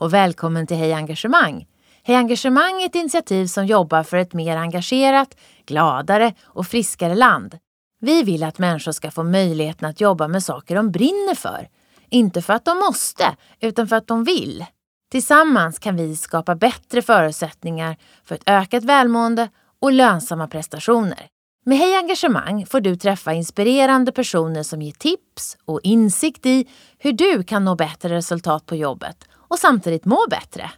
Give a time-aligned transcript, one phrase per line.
[0.00, 1.66] och välkommen till Hej Engagemang.
[2.02, 5.36] Hej Engagemang är ett initiativ som jobbar för ett mer engagerat,
[5.66, 7.58] gladare och friskare land.
[8.00, 11.68] Vi vill att människor ska få möjligheten att jobba med saker de brinner för.
[12.10, 14.64] Inte för att de måste, utan för att de vill.
[15.10, 19.48] Tillsammans kan vi skapa bättre förutsättningar för ett ökat välmående
[19.80, 21.26] och lönsamma prestationer.
[21.64, 27.12] Med Hej Engagemang får du träffa inspirerande personer som ger tips och insikt i hur
[27.12, 30.70] du kan nå bättre resultat på jobbet och samtidigt må bättre.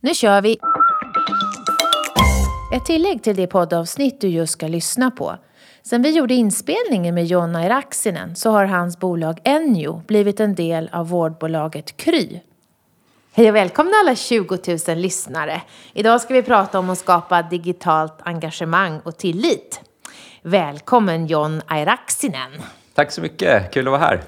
[0.00, 0.58] Nu kör vi!
[2.74, 5.36] Ett tillägg till det poddavsnitt du just ska lyssna på.
[5.82, 10.90] Sen vi gjorde inspelningen med Jonna Iraksinen så har hans bolag Enjo blivit en del
[10.92, 12.40] av vårdbolaget Kry.
[13.32, 15.62] Hej och välkomna alla 20 000 lyssnare.
[15.92, 19.80] Idag ska vi prata om att skapa digitalt engagemang och tillit.
[20.42, 22.52] Välkommen John Airaksinen.
[22.94, 24.22] Tack så mycket, kul att vara här.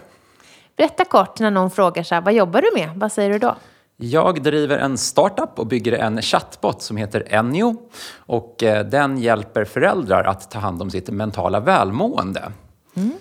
[0.77, 2.91] Berätta kort när någon frågar så här, vad jobbar du med?
[2.97, 3.57] Vad säger du då?
[3.97, 7.77] Jag driver en startup och bygger en chatbot som heter Enjo.
[8.17, 12.53] Och eh, den hjälper föräldrar att ta hand om sitt mentala välmående.
[12.97, 13.13] Mm.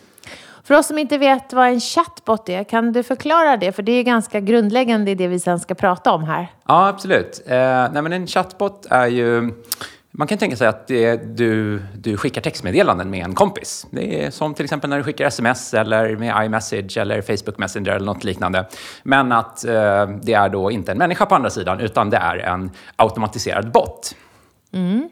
[0.64, 3.72] För oss som inte vet vad en chatbot är, kan du förklara det?
[3.72, 6.48] För det är ganska grundläggande i det vi sen ska prata om här.
[6.68, 7.42] Ja, absolut.
[7.46, 7.58] Eh,
[7.94, 9.52] nej, men en chatbot är ju
[10.16, 13.88] man kan tänka sig att det, du, du skickar textmeddelanden med en kompis.
[13.92, 17.92] Det är som till exempel när du skickar sms eller med iMessage eller Facebook Messenger
[17.92, 18.66] eller något liknande.
[19.04, 22.38] Men att eh, det är då inte en människa på andra sidan utan det är
[22.38, 24.16] en automatiserad bot.
[24.74, 25.10] Mm.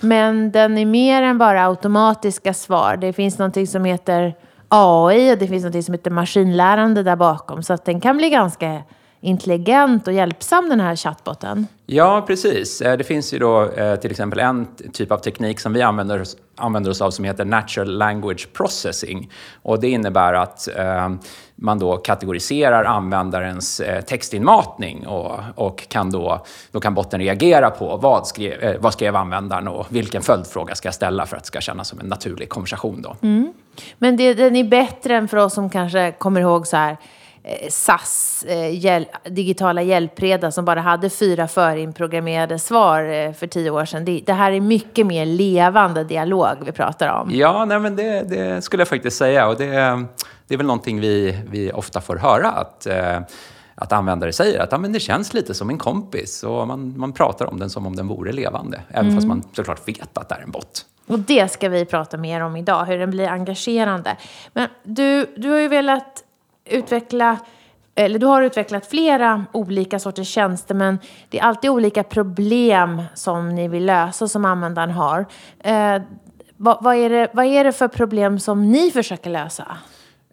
[0.00, 2.96] Men den är mer än bara automatiska svar.
[2.96, 4.34] Det finns någonting som heter
[4.68, 7.62] AI och det finns någonting som heter maskinlärande där bakom.
[7.62, 8.82] Så att den kan bli ganska
[9.24, 11.66] intelligent och hjälpsam den här chattbotten?
[11.86, 12.80] Ja, precis.
[12.80, 16.24] Eh, det finns ju då eh, till exempel en typ av teknik som vi använder,
[16.56, 19.30] använder oss av som heter Natural Language Processing.
[19.62, 21.14] Och det innebär att eh,
[21.54, 28.26] man då kategoriserar användarens textinmatning och, och kan då, då kan botten reagera på vad
[28.26, 31.88] skrev, vad skrev användaren och vilken följdfråga ska jag ställa för att det ska kännas
[31.88, 33.02] som en naturlig konversation.
[33.02, 33.16] Då.
[33.22, 33.52] Mm.
[33.98, 36.96] Men det, den är bättre än för oss som kanske kommer ihåg så här
[37.70, 43.84] SAS eh, hjäl digitala hjälpreda som bara hade fyra förinprogrammerade svar eh, för tio år
[43.84, 44.04] sedan.
[44.04, 47.30] Det, det, här är mycket mer levande dialog vi pratar om.
[47.32, 49.48] Ja, nej, men det, det skulle jag faktiskt säga.
[49.48, 49.66] Och det,
[50.46, 52.50] det är väl någonting vi, vi ofta får höra.
[52.50, 53.20] att eh,
[53.76, 57.12] att användare säger att ja, men det känns lite som en kompis och man, man
[57.12, 58.80] pratar om den som om den vore levande.
[58.88, 59.14] Även mm.
[59.14, 60.86] fast man såklart vet att det är en bot.
[61.06, 64.16] Och det ska vi prata mer om idag, hur den blir engagerande.
[64.52, 66.23] Men du, du har ju velat
[66.64, 67.38] utveckla
[67.94, 70.98] eller du har utvecklat flera olika sorters tjänster men
[71.28, 75.26] det är alltid olika problem som ni vill lösa som användaren har.
[75.58, 76.02] Eh,
[76.56, 79.76] vad, vad, är det, vad är det för problem som ni försöker lösa?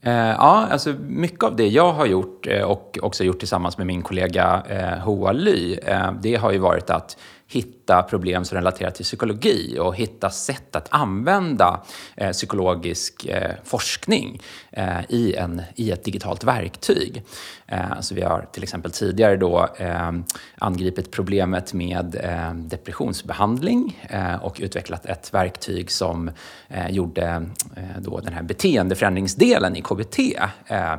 [0.01, 3.87] Eh, ja, alltså mycket av det jag har gjort eh, och också gjort tillsammans med
[3.87, 7.17] min kollega eh, Hoa Ly, eh, det har ju varit att
[7.51, 11.81] hitta problem som relaterar till psykologi och hitta sätt att använda
[12.15, 14.39] eh, psykologisk eh, forskning
[14.71, 17.23] eh, i, en, i ett digitalt verktyg.
[17.67, 20.11] Eh, så vi har till exempel tidigare då eh,
[20.57, 26.31] angripit problemet med eh, depressionsbehandling eh, och utvecklat ett verktyg som
[26.67, 27.45] eh, gjorde
[27.75, 30.19] eh, då den här beteendeförändringsdelen i KBT
[30.67, 30.95] Eh,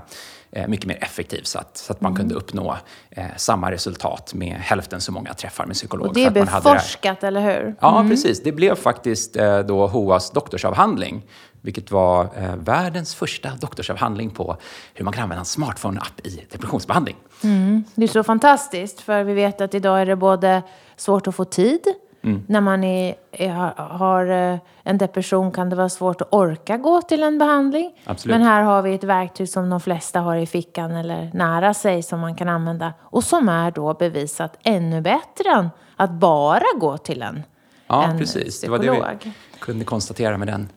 [0.69, 2.19] mycket mer effektiv så att, så att man mm.
[2.19, 2.77] kunde uppnå
[3.11, 6.07] eh, samma resultat med hälften så många träffar med psykolog.
[6.07, 7.75] Och det är beforskat, det eller hur?
[7.81, 8.11] Ja, mm.
[8.11, 8.43] precis.
[8.43, 11.23] Det blev faktiskt eh, då HOAs doktorsavhandling,
[11.61, 14.57] vilket var eh, världens första doktorsavhandling på
[14.95, 17.17] hur man kan använda en smartphone-app i depressionsbehandling.
[17.45, 17.85] Mm.
[17.95, 20.63] Det är så fantastiskt, för vi vet att idag är det både
[20.97, 21.81] svårt att få tid,
[22.25, 22.43] Mm.
[22.49, 27.03] När man är, är, har eh, en depression kan det vara svårt att orka gå
[27.03, 27.93] till en behandling.
[28.05, 28.37] Absolut.
[28.37, 32.03] Men här har vi ett verktyg som de flesta har i fickan eller nära sig
[32.03, 32.93] som man kan använda.
[33.01, 37.43] Och som är då bevisat ännu bättre än att bara gå till en,
[37.87, 38.59] ja, en precis.
[38.59, 38.81] psykolog.
[38.81, 40.69] Det var det vi kunde konstatera med den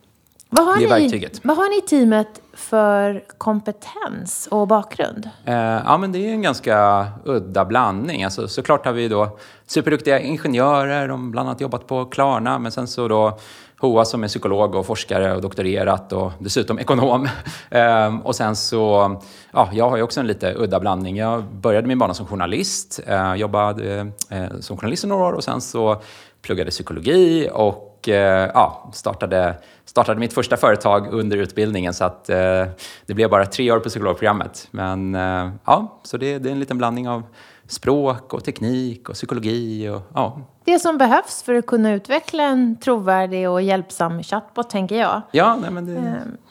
[0.49, 5.29] vad har, det ni, vad har ni i teamet för kompetens och bakgrund?
[5.45, 8.23] Eh, ja, men det är en ganska udda blandning.
[8.23, 12.71] Alltså, såklart har vi då superduktiga ingenjörer, de har bland annat jobbat på Klarna, men
[12.71, 13.39] sen så då
[13.79, 17.27] Hoa som är psykolog och forskare och doktorerat och dessutom ekonom.
[17.69, 19.15] ehm, och sen så,
[19.53, 21.17] ja, jag har ju också en lite udda blandning.
[21.17, 25.33] Jag började min bana som journalist, eh, jobbade eh, eh som journalist i några år
[25.33, 26.01] och sen så
[26.41, 32.29] pluggade psykologi och och eh, ja, startade, startade mitt första företag under utbildningen så att
[32.29, 32.65] eh,
[33.05, 34.67] det blev bara tre år på psykologprogrammet.
[34.71, 37.23] Men eh, ja, så det, det är en liten blandning av
[37.67, 42.77] språk och teknik och psykologi och ja, Det som behövs för att kunna utveckla en
[42.79, 45.21] trovärdig och hjälpsam chatbot, tänker jag.
[45.31, 45.95] Ja, nej, men det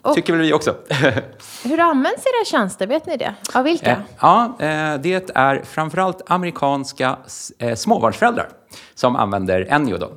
[0.04, 0.74] Ehm, tycker väl vi också.
[1.64, 2.86] Hur används era tjänster?
[2.86, 3.34] Vet ni det?
[3.54, 3.90] Av vilka?
[3.90, 7.16] Eh, Ja, eh, det är framförallt amerikanska
[7.58, 8.48] eh, småbarnsföräldrar
[8.94, 9.96] som använder Enjo.
[9.98, 10.12] Då.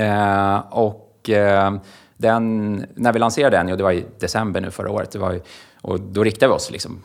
[0.00, 1.74] Eh, Och eh,
[2.16, 5.42] den, när vi lanserade Enjo, det var i december nu förra året, det var, ju-
[5.82, 7.02] och då riktade vi oss liksom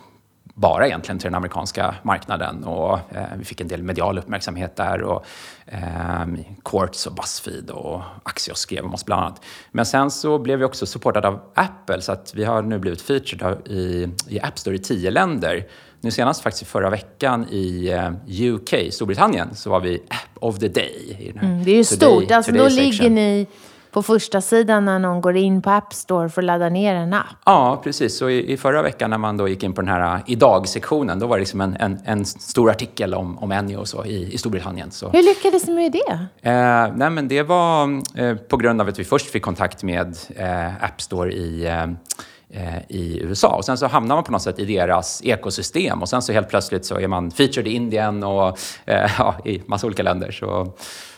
[0.59, 5.01] bara egentligen till den amerikanska marknaden och eh, vi fick en del medial uppmärksamhet där
[5.01, 5.25] och
[5.65, 6.25] eh,
[6.65, 9.41] Quartz och Buzzfeed och Axios skrev om oss bland annat.
[9.71, 13.01] Men sen så blev vi också supportade av Apple så att vi har nu blivit
[13.01, 15.67] featured i, i App Store i tio länder.
[16.01, 18.11] Nu senast faktiskt förra veckan i eh,
[18.53, 21.17] UK, Storbritannien, så var vi App of the Day.
[21.19, 22.31] I den här Mm, det är ju Today- stort.
[22.31, 23.47] Alltså, då ligger ni
[23.97, 27.13] på första sidan när någon går in på App Store för att ladda ner en
[27.13, 27.25] app.
[27.45, 28.17] Ja, precis.
[28.17, 31.19] Så i, i förra veckan när man då gick in på den här uh, idag-sektionen,
[31.19, 34.33] då var det liksom en, en, en stor artikel om, om Ennio och så i,
[34.33, 34.91] i Storbritannien.
[34.91, 36.49] Så, Hur lyckades ni med det?
[36.49, 40.17] eh, nej, men det var eh, på grund av att vi först fick kontakt med
[40.35, 41.83] eh, App Store i, eh,
[42.49, 43.55] eh, i USA.
[43.55, 46.49] Och sen så hamnar man på något sätt i deras ekosystem och sen så helt
[46.49, 50.31] plötsligt så är man featured i Indien och eh, ja, i massa olika länder.
[50.31, 50.73] Så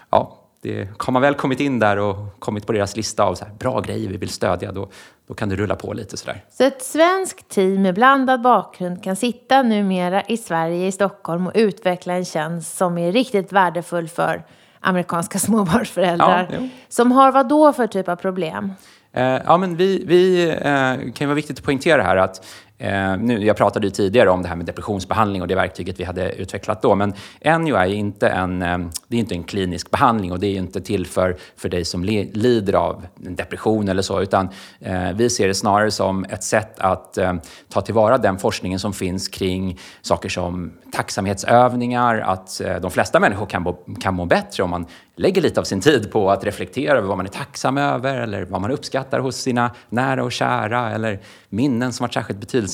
[0.09, 3.45] ja, det, har man väl kommit in där och kommit på deras lista av så
[3.45, 4.89] här, bra grejer vi vill stödja, då,
[5.27, 6.43] då kan det rulla på lite sådär.
[6.49, 11.53] Så ett svenskt team med blandad bakgrund kan sitta numera i Sverige, i Stockholm och
[11.55, 14.43] utveckla en tjänst som är riktigt värdefull för
[14.79, 16.47] amerikanska småbarnsföräldrar.
[16.51, 18.73] Ja, som har vad då för typ av problem?
[19.11, 22.45] Eh, ja, men vi, vi eh, kan ju vara viktigt att poängtera här att
[22.81, 26.03] Eh, nu, jag pratade ju tidigare om det här med depressionsbehandling och det verktyget vi
[26.03, 26.95] hade utvecklat då.
[26.95, 28.77] Men NUI är ju inte en, eh,
[29.07, 31.85] det är inte en klinisk behandling och det är ju inte till för, för dig
[31.85, 34.21] som le, lider av en depression eller så.
[34.21, 34.49] Utan
[34.79, 37.33] eh, vi ser det snarare som ett sätt att eh,
[37.69, 43.45] ta tillvara den forskningen som finns kring saker som tacksamhetsövningar, att eh, de flesta människor
[43.45, 44.85] kan bo, kan må bättre om man
[45.15, 48.45] lägger lite av sin tid på att reflektera över vad man är tacksam över eller
[48.45, 52.68] vad man uppskattar hos sina nära och kära eller minnen som varit särskilt betydelsefulla.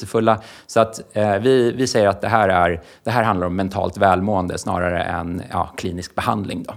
[0.68, 3.98] Så att eh, vi, vi säger att det här, är, det här handlar om mentalt
[3.98, 6.64] välmående snarare än ja, klinisk behandling.
[6.64, 6.74] Då.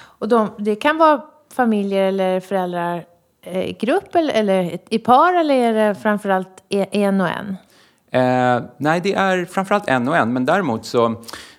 [0.00, 3.04] Och de, det kan vara familjer eller föräldrar
[3.42, 7.56] eh, i grupp eller, eller i par eller är det framförallt e- en och en?
[8.10, 11.14] Eh, nej, det är framförallt en och en, men däremot så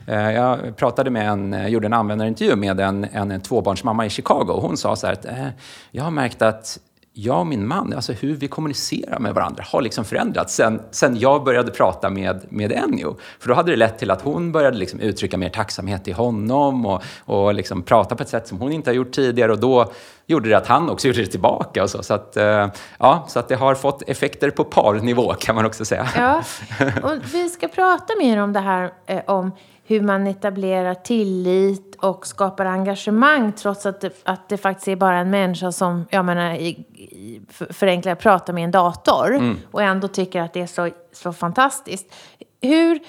[0.08, 4.60] eh, jag pratade med en, eh, gjorde en användarintervju med en, en tvåbarnsmamma i Chicago.
[4.62, 5.48] Hon sa så här att eh,
[5.92, 6.80] jag har märkt att
[7.24, 11.20] jag och min man, alltså hur vi kommunicerar med varandra har liksom förändrats sen, sen
[11.20, 13.18] jag började prata med, med Ennio.
[13.40, 16.86] För då hade det lett till att hon började liksom uttrycka mer tacksamhet till honom
[16.86, 19.92] och, och liksom prata på ett sätt som hon inte har gjort tidigare och då
[20.30, 22.04] gjorde det att han också gjorde det tillbaka och så.
[22.04, 22.68] Så att, eh,
[23.00, 26.08] ja, så att det har fått effekter på parnivå kan man också säga.
[26.18, 26.44] Ja,
[27.04, 29.52] och vi ska prata mer om det här eh, om
[29.86, 35.18] hur man etablerar tillit och skapar engagemang trots att det, att det faktiskt är bara
[35.18, 40.08] en människa som, jag menar, i, i, för- förenklat pratar med en dator och ändå
[40.08, 42.14] tycker att det är så, så fantastiskt.
[42.62, 43.00] Hur,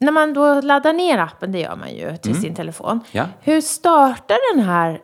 [0.00, 3.00] när man då laddar ner appen, det gör man ju till sin telefon.
[3.12, 3.24] Ja.
[3.40, 5.00] Hur startar den här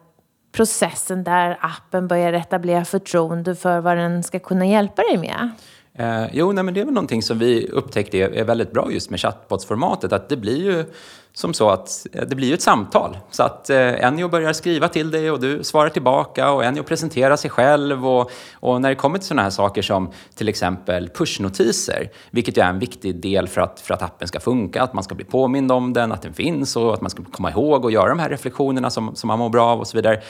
[0.53, 5.51] processen där appen börjar etablera förtroende för vad den ska kunna hjälpa dig med?
[5.95, 8.93] Eh, jo, nej, men det är väl någonting som vi upptäckte är, är väldigt bra
[8.93, 10.13] just med chatbotsformatet.
[10.13, 10.85] Att det blir ju
[11.35, 13.19] som så att eh, det blir ju ett samtal.
[13.31, 17.37] Så att eh, Ennio börjar skriva till dig och du svarar tillbaka och Ennio presenterar
[17.37, 18.07] sig själv.
[18.07, 22.63] Och, och när det kommer till sådana här saker som till exempel pushnotiser, vilket ju
[22.63, 25.25] är en viktig del för att, för att appen ska funka, att man ska bli
[25.25, 28.19] påmind om den, att den finns och att man ska komma ihåg och göra de
[28.19, 30.23] här reflektionerna som, som man mår bra av och så vidare.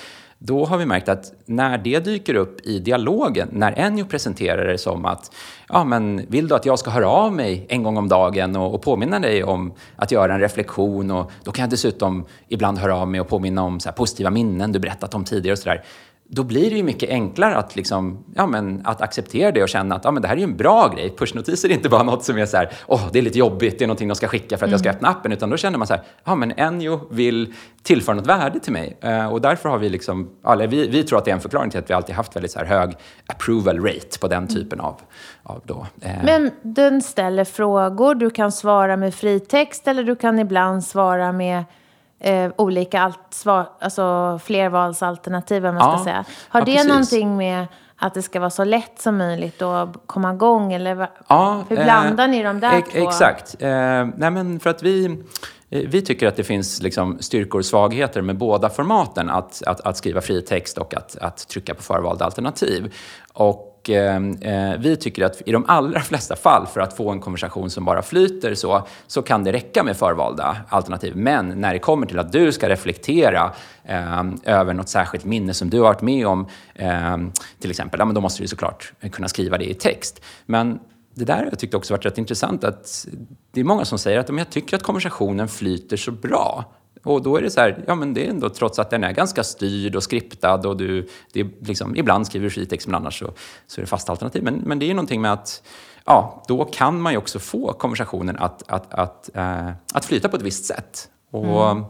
[0.45, 4.79] Då har vi märkt att när det dyker upp i dialogen, när Ennio presenterar det
[4.79, 5.35] som att
[5.69, 8.75] ja, men vill du att jag ska höra av mig en gång om dagen och,
[8.75, 12.97] och påminna dig om att göra en reflektion och då kan jag dessutom ibland höra
[12.97, 15.85] av mig och påminna om så här, positiva minnen du berättat om tidigare och sådär.
[16.35, 19.95] Då blir det ju mycket enklare att, liksom, ja, men, att acceptera det och känna
[19.95, 21.15] att ja, men det här är ju en bra grej.
[21.19, 23.85] Pushnotiser är inte bara något som är så här, åh, det är lite jobbigt, det
[23.85, 25.87] är någonting de ska skicka för att jag ska öppna appen, utan då känner man
[25.87, 28.97] så här, ja men Ennio vill tillföra något värde till mig.
[29.01, 31.71] Eh, och därför har vi liksom, eller vi, vi tror att det är en förklaring
[31.71, 32.97] till att vi alltid haft väldigt så här hög
[33.27, 35.01] approval rate på den typen av,
[35.43, 35.87] av då.
[36.01, 41.33] Eh, Men den ställer frågor, du kan svara med fritext eller du kan ibland svara
[41.33, 41.65] med
[42.23, 45.97] eh, olika alt, svar, alltså flervalsalternativ, om man Ja.
[45.97, 46.25] ska säga.
[46.49, 46.89] Har Ja, det precis.
[46.89, 50.73] någonting med att det ska vara så lätt som möjligt att komma igång?
[50.73, 53.09] Eller Ja, hur eh, blandar ni de där ex- två?
[53.09, 53.57] Exakt.
[53.63, 53.69] Eh,
[54.17, 55.23] nej men för att vi,
[55.75, 59.81] Eh, vi tycker att det finns liksom styrkor och svagheter med båda formaten, att, att,
[59.81, 62.95] att skriva fri text och att, att trycka på förvalda alternativ.
[63.33, 67.11] Och och ehm, eh, vi tycker att i de allra flesta fall, för att få
[67.11, 71.17] en konversation som bara flyter så, så kan det räcka med förvalda alternativ.
[71.17, 73.53] Men när det kommer till att du ska reflektera
[73.85, 77.17] eh, över något särskilt minne som du har varit med om, eh,
[77.59, 80.23] till exempel, ja, men då måste du såklart kunna skriva det i text.
[80.47, 80.79] Men
[81.15, 83.07] det där jag tyckte också varit rätt intressant att
[83.53, 86.65] det är många som säger att jag tycker att konversationen flyter så bra.
[87.03, 89.13] Och då är det så här, ja men det är ändå trots att den är
[89.13, 93.19] ganska styrd och skriptad och du, det är liksom, ibland skriver du fritext men annars
[93.19, 93.33] så,
[93.67, 94.43] så är det fasta alternativ.
[94.43, 95.63] Men, men det är ju någonting med att,
[96.05, 100.37] ja, då kan man ju också få konversationen att, att, att, äh, att flyta på
[100.37, 101.09] ett visst sätt.
[101.31, 101.85] Och mm.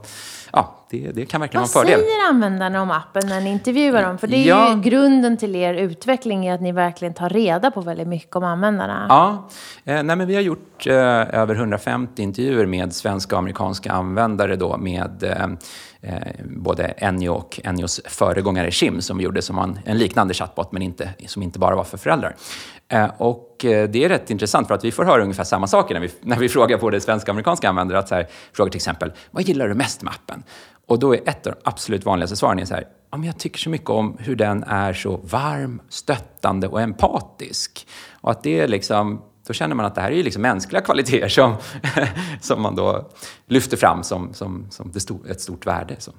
[0.53, 2.01] ja, det, det kan verkligen Vad vara en fördel.
[2.01, 4.19] Vad säger användarna om appen när ni intervjuar dem?
[4.19, 4.75] För det är ja.
[4.75, 8.45] ju grunden till er utveckling, är att ni verkligen tar reda på väldigt mycket om
[8.45, 9.07] användarna.
[9.09, 9.49] Ja,
[9.85, 10.95] eh, nej, men vi har gjort eh,
[11.41, 15.47] över 150 intervjuer med svenska och amerikanska användare då med eh,
[16.01, 20.73] eh, både Ennio och Ennios föregångare Shim som vi gjorde som en, en liknande chatbot
[20.73, 22.37] men inte, som inte bara var för föräldrar.
[22.93, 25.95] Eh, och eh, det är rätt intressant för att vi får höra ungefär samma saker
[25.95, 27.99] när vi, när vi frågar både svenska och amerikanska användare.
[27.99, 30.43] Att så här, frågar till exempel, vad gillar du mest med appen?
[30.87, 33.59] Och då är ett av de absolut vanligaste svaren så här, ja, men jag tycker
[33.59, 37.87] så mycket om hur den är så varm, stöttande och empatisk.
[38.21, 41.29] Och att det är liksom, då känner man att det här är liksom mänskliga kvaliteter
[41.29, 41.57] som,
[42.41, 43.11] som man då
[43.47, 45.97] lyfter fram som, som, som stor, ett stort värde.
[45.99, 46.13] Så.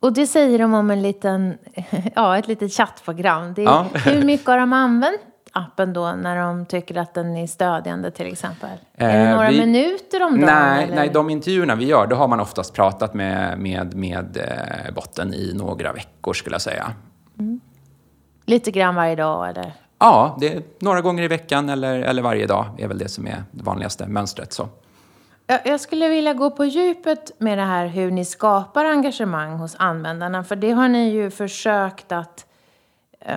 [0.00, 1.58] Och det säger de om en liten,
[2.14, 3.54] ja, ett litet chattprogram.
[3.54, 3.86] Det ja.
[3.94, 5.20] Hur mycket har de använt
[5.54, 8.78] appen då när de tycker att den är stödjande till exempel?
[8.94, 10.54] Eh, är det några vi, minuter om dagen?
[10.54, 14.94] Nej, nej, de intervjuerna vi gör, då har man oftast pratat med, med, med eh,
[14.94, 16.92] botten i några veckor skulle jag säga.
[17.38, 17.60] Mm.
[18.44, 19.72] Lite grann varje dag eller?
[19.98, 23.26] Ja, det är några gånger i veckan eller, eller varje dag är väl det som
[23.26, 24.52] är det vanligaste mönstret.
[24.52, 24.68] Så.
[25.46, 30.44] Jag skulle vilja gå på djupet med det här hur ni skapar engagemang hos användarna.
[30.44, 32.46] För det har ni ju försökt att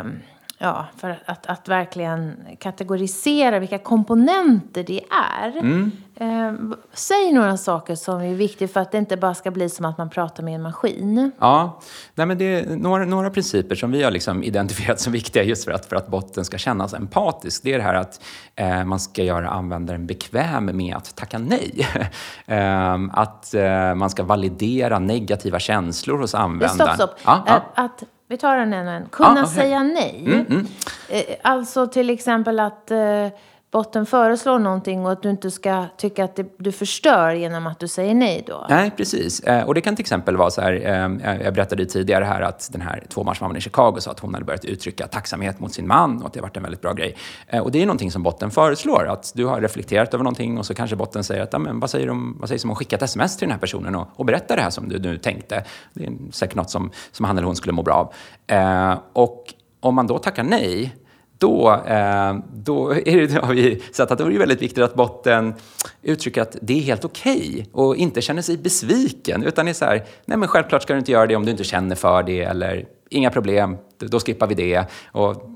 [0.02, 0.20] um,
[0.58, 5.58] ja, för att, att verkligen kategorisera vilka komponenter det är.
[5.58, 5.92] Mm.
[6.20, 9.86] Eh, säg några saker som är viktiga för att det inte bara ska bli som
[9.86, 11.32] att man pratar med en maskin.
[11.40, 11.80] Ja,
[12.16, 15.66] Nej, men det är några, några principer som vi har liksom identifierat som viktiga just
[15.66, 17.64] för att, för att botten ska kännas empatisk.
[17.64, 18.22] Det är det här att
[18.56, 21.88] eh, man ska göra användaren bekväm med att tacka nej.
[22.46, 26.96] eh, att eh, man ska validera negativa känslor hos användaren.
[26.96, 27.20] Stopp, stopp.
[27.26, 27.84] Ja, ja.
[27.84, 29.05] Att vi tar den en en.
[29.10, 29.55] Kunna ah, okay.
[29.55, 30.24] säga nej.
[30.25, 30.67] Mm, mm.
[31.10, 33.27] Eh, alltså till exempel att eh,
[33.72, 37.80] botten föreslår någonting och att du inte ska tycka att det, du förstör genom att
[37.80, 38.66] du säger nej då.
[38.70, 39.40] Nej, precis.
[39.40, 42.42] Eh, och det kan till exempel vara så här, eh, eh jag berättade tidigare här
[42.42, 45.88] att den här tvåbarnsmamman i Chicago sa att hon hade börjat uttrycka tacksamhet mot sin
[45.88, 47.16] man och att det har varit en väldigt bra grej.
[47.48, 50.66] Eh, och det är någonting som botten föreslår, att du har reflekterat över någonting och
[50.66, 53.02] så kanske botten säger att, men vad säger de, vad sägs om att skicka ett
[53.02, 55.64] sms till den här personen och, och berätta det här som du nu tänkte.
[55.94, 58.14] Det är säkert något som, som han eller hon skulle må bra av.
[58.58, 60.96] Eh, och om man då tackar nej,
[61.38, 65.53] då, eh, då är det, har vi sett att det är väldigt viktigt att botten
[66.01, 69.86] uttrycker att det är helt okej okay och inte känner sig besviken utan är så
[69.86, 72.41] här, nej men självklart ska du inte göra det om du inte känner för det
[72.41, 74.86] eller inga problem, då skippar vi det.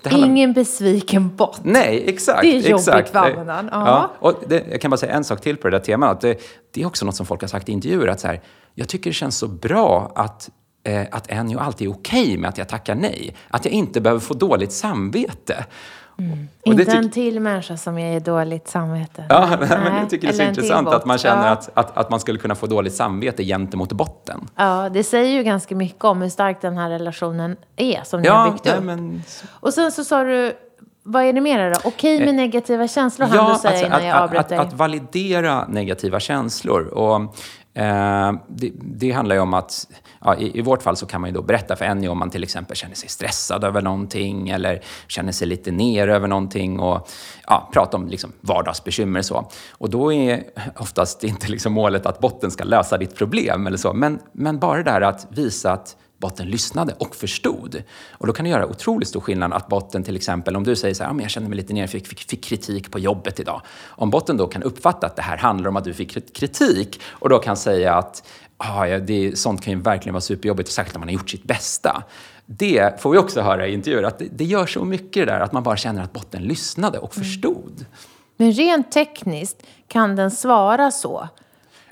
[0.03, 0.27] Det handlar...
[0.27, 1.59] Ingen besviken bot.
[1.63, 2.41] Nej, exakt.
[2.41, 3.09] Det är jobbigt exakt.
[3.09, 3.69] för användaren.
[3.71, 4.11] Ja.
[4.19, 6.21] och det, jag kan bara säga en sak till på det där temat.
[6.21, 6.41] Det,
[6.73, 8.07] det är också något som folk har sagt i intervjuer.
[8.07, 8.41] Att så här,
[8.75, 10.49] jag tycker det känns så bra att
[10.83, 13.35] eh, att Ennio alltid är okej okay med att jag tackar nej.
[13.47, 15.65] Att jag inte behöver få dåligt samvete.
[16.19, 16.47] Mm.
[16.63, 19.25] Inte en till människa som ger dåligt samvete.
[19.29, 21.51] Ja, nej, men jag tycker det är så intressant att man känner ja.
[21.51, 24.47] att, att, att man skulle kunna få dåligt samvete gentemot botten.
[24.55, 28.27] Ja, det säger ju ganska mycket om hur stark den här relationen är som ni
[28.27, 28.83] ja, har byggt upp.
[28.83, 29.23] Men...
[29.49, 30.53] Och sen så sa du
[31.03, 31.79] vad är det mer då?
[31.83, 34.57] Okej med eh, negativa känslor, ja, han du säga alltså, innan jag avbröt dig.
[34.57, 36.87] Att, att, validera negativa känslor.
[36.87, 37.35] Och,
[37.73, 39.87] Eh, det, det, handlar ju om att,
[40.21, 42.29] ja, i, i, vårt fall så kan man ju då berätta för Ennio om man
[42.29, 47.09] till exempel känner sig stressad över någonting eller känner sig lite ner över någonting och
[47.47, 49.49] ja, prata om liksom vardagsbekymmer så.
[49.71, 50.43] Och då är
[50.77, 54.77] oftast inte liksom målet att botten ska lösa ditt problem eller så, men, men bara
[54.77, 57.83] det där att visa att botten lyssnade och förstod.
[58.11, 60.93] Och då kan det göra otroligt stor skillnad att botten till exempel, om du säger
[60.93, 63.61] så här, jag känner mig lite ner, fick, fick, fick kritik på jobbet idag.
[63.87, 67.29] Om botten då kan uppfatta att det här handlar om att du fick kritik och
[67.29, 68.23] då kan säga att
[68.57, 71.43] ah, ja, det, sånt kan ju verkligen vara superjobbigt, särskilt när man har gjort sitt
[71.43, 72.03] bästa.
[72.45, 75.51] Det får vi också höra i intervjuer, att det, det gör så mycket där att
[75.51, 77.25] man bara känner att botten lyssnade och mm.
[77.25, 77.85] förstod.
[78.37, 81.29] Men rent tekniskt, kan den svara så?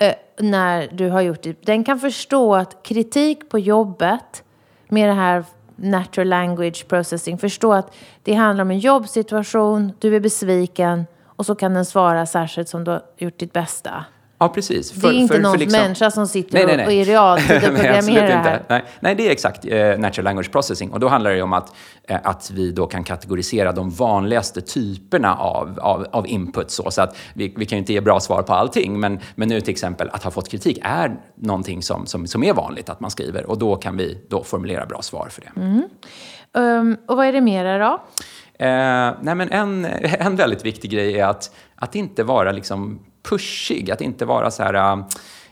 [0.02, 1.66] Eh, när du har gjort det.
[1.66, 4.44] Den kan förstå att kritik på jobbet
[4.88, 5.44] med det här
[5.76, 11.54] natural language processing, förstå att det handlar om en jobbsituation, du är besviken och så
[11.54, 14.04] kan den svara särskilt som du har gjort ditt bästa.
[14.42, 14.90] Ja, precis.
[14.90, 15.80] det är inte någon liksom...
[15.80, 16.86] människa som sitter nej, nej, nej.
[16.86, 18.62] och i realtid och programmerar det här.
[18.68, 20.90] Nej, nej, det är exakt eh, natural language processing.
[20.90, 21.74] Och då handlar det om att,
[22.08, 26.70] eh, att vi då kan kategorisera de vanligaste typerna av, av, av input.
[26.70, 29.48] Så, så att vi, vi kan ju inte ge bra svar på allting, men, men
[29.48, 33.00] nu till exempel att ha fått kritik är någonting som, som, som är vanligt att
[33.00, 33.50] man skriver.
[33.50, 35.60] Och då kan vi då formulera bra svar för det.
[35.60, 35.82] Mm.
[36.52, 37.92] Um, och vad är det mera då?
[38.64, 43.90] Eh, nej men en, en väldigt viktig grej är att, att inte vara liksom pushig,
[43.90, 45.04] att inte vara så här,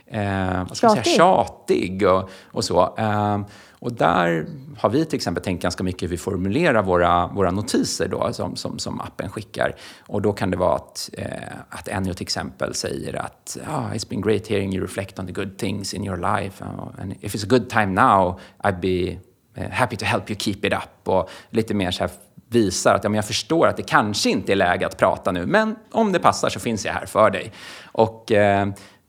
[0.07, 1.05] eh, vad ska tjatig.
[1.05, 2.95] Säga, tjatig och, och så.
[2.99, 3.39] Eh,
[3.81, 4.47] och där
[4.79, 8.57] har vi till exempel tänkt ganska mycket hur vi formulerar våra, våra notiser då, som,
[8.57, 9.75] som, som appen skickar.
[10.07, 11.27] Och då kan det vara att, eh,
[11.69, 15.33] att Ennio till exempel säger att oh, “It's been great hearing you reflect on the
[15.33, 16.65] good things in your life.
[16.99, 19.19] and if it's a good time now, I'd be
[19.55, 22.11] eh, happy to help you keep it up.” Och lite mer så här
[22.49, 25.47] visar att ja, men jag förstår att det kanske inte är läge att prata nu,
[25.47, 27.53] men om det passar så finns jag här för dig.
[27.85, 28.69] Och eh,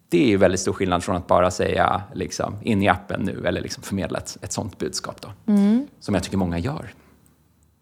[0.09, 3.47] det är ju väldigt stor skillnad från att bara säga liksom, in i appen nu
[3.47, 5.53] eller liksom förmedla ett, ett sånt budskap då.
[5.53, 5.87] Mm.
[5.99, 6.93] Som jag tycker många gör.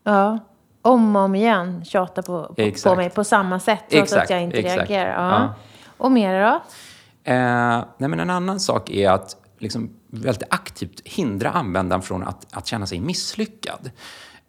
[0.04, 0.40] Ja,
[0.82, 4.30] om och om igen tjata på, på, på mig på samma sätt trots exakt, att
[4.30, 4.90] jag inte exakt.
[4.90, 5.24] reagerar.
[5.24, 5.30] Ja.
[5.30, 5.54] ja.
[5.98, 6.62] Och mer då?
[7.32, 12.48] Eh, nej, men en annan sak är att liksom väldigt aktivt hindra användaren från att,
[12.52, 13.92] att känna sig misslyckad.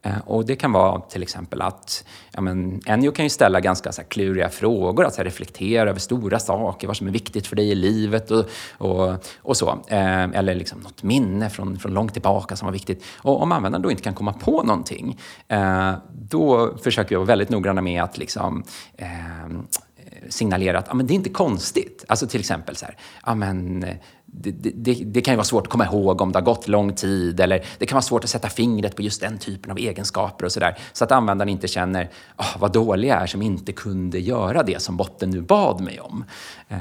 [0.03, 3.93] Eh, och det kan vara till exempel att ja men, Ennio kan ju ställa ganska
[3.93, 7.47] så här, kluriga frågor, att så här, reflektera över stora saker, vad som är viktigt
[7.47, 8.45] för dig i livet och,
[8.79, 9.69] och, och så.
[9.89, 13.05] Eh, eller liksom något minne från, från långt tillbaka som var viktigt.
[13.17, 17.51] Och om användaren då inte kan komma på någonting, eh, då försöker vi vara väldigt
[17.51, 18.65] noggranna med att liksom,
[18.97, 19.09] eh,
[20.29, 22.05] signalera att ja, men det är inte konstigt.
[22.09, 23.87] Alltså till exempel så här, ja, men,
[24.33, 26.95] det, det, det, kan ju vara svårt att komma ihåg om det har gått lång
[26.95, 30.45] tid eller det kan vara svårt att sätta fingret på just den typen av egenskaper
[30.45, 30.79] och sådär.
[30.93, 34.83] Så att användaren inte känner oh, vad dålig jag är som inte kunde göra det
[34.83, 36.25] som botten nu bad mig om.
[36.73, 36.79] Uh,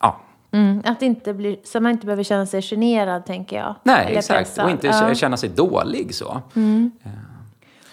[0.00, 0.20] ja.
[0.50, 3.74] Mm, att inte bli, så man inte behöver känna sig generad, tänker jag.
[3.82, 4.38] Nej, eller exakt.
[4.38, 4.64] Pressad.
[4.64, 5.14] Och inte ja.
[5.14, 6.42] känna sig dålig så.
[6.56, 6.90] Mm.
[7.06, 7.12] Uh.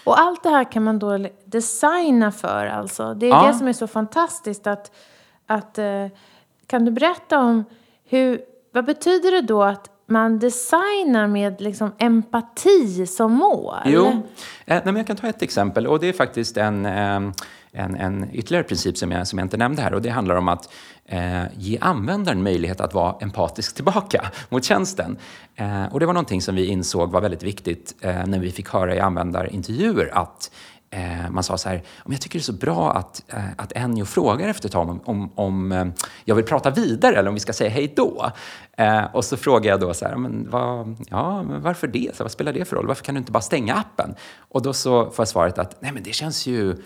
[0.04, 3.14] Och allt det här kan man då designa för alltså.
[3.14, 3.46] Det är ja.
[3.46, 4.90] det som är så fantastiskt att,
[5.46, 6.06] att uh,
[6.66, 7.64] kan du berätta om
[8.04, 8.40] hur
[8.76, 13.74] vad betyder det då att man designar med liksom empati som mål?
[13.84, 14.12] Jo, eh,
[14.66, 17.20] nej, men jag kan ta ett exempel och det är faktiskt en, eh,
[17.72, 20.48] en, en ytterligare princip som jag, som jag inte nämnde här och det handlar om
[20.48, 20.72] att
[21.04, 25.16] eh, ge användaren möjlighet att vara empatisk tillbaka mot tjänsten.
[25.54, 28.68] Eh, och det var någonting som vi insåg var väldigt viktigt eh, när vi fick
[28.68, 30.50] höra i användarintervjuer att
[30.90, 34.04] Eh, man sa så här, jag tycker det är så bra att, eh, att Ennio
[34.04, 35.86] frågar efter ett tag om, om, om eh,
[36.24, 38.30] jag vill prata vidare eller om vi ska säga hej då.
[38.76, 42.16] Eh, och så frågade jag då så här, men vad, ja, men varför det?
[42.16, 42.86] Så vad spelar det för roll?
[42.86, 44.14] Varför kan du inte bara stänga appen?
[44.38, 46.76] Och då så får jag svaret att nej, men det känns ju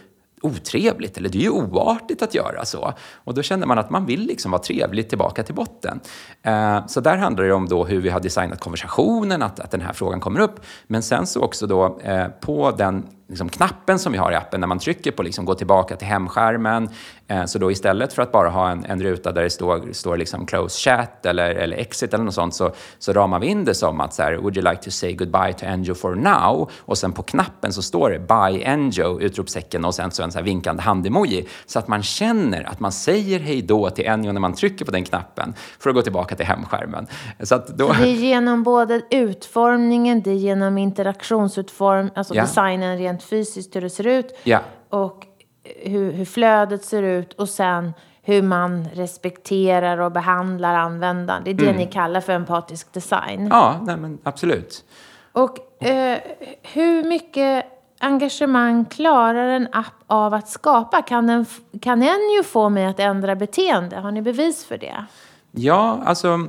[0.42, 2.92] otrevligt eller det är ju oartigt att göra så.
[3.14, 6.00] Och då känner man att man vill liksom vara trevlig tillbaka till botten.
[6.42, 9.80] Eh, så där handlar det om då hur vi har designat konversationen, att, att den
[9.80, 10.60] här frågan kommer upp.
[10.86, 14.60] Men sen så också då eh, på den liksom knappen som vi har i appen
[14.60, 16.88] när man trycker på liksom gå tillbaka till hemskärmen.
[17.30, 20.16] Eh, så då istället för att bara ha en, en ruta där det står, står
[20.16, 23.74] liksom close chat eller, eller exit eller något sånt så, så ramar vi in det
[23.74, 26.70] som att så här, would you like to say goodbye to Enjo for now?
[26.78, 30.38] Och sen på knappen så står det bye Enjo, utropstecken och sen så en så
[30.38, 31.48] här vinkande handemoji.
[31.66, 34.90] Så att man känner att man säger hej då till Enjo när man trycker på
[34.90, 37.06] den knappen för att gå tillbaka till hemskärmen.
[37.42, 37.92] Så att då...
[37.92, 42.46] Det är genom både utformningen, det är genom interaktionsutform, alltså yeah.
[42.46, 44.38] designen rent fysiskt hur det ser ut.
[44.42, 44.60] Ja.
[44.88, 45.26] Och
[45.64, 47.92] hur, hur flödet ser ut och sen
[48.22, 51.44] hur man respekterar och behandlar användaren.
[51.44, 51.76] Det är det mm.
[51.76, 53.48] ni kallar för empatisk design.
[53.50, 54.84] Ja, nej, men absolut.
[55.32, 56.18] Och eh,
[56.62, 57.64] hur mycket
[57.98, 61.02] engagemang klarar en app av att skapa?
[61.02, 61.46] Kan den,
[61.82, 63.96] kan den ju få mig att ändra beteende?
[63.96, 65.04] Har ni bevis för det?
[65.50, 66.48] Ja, alltså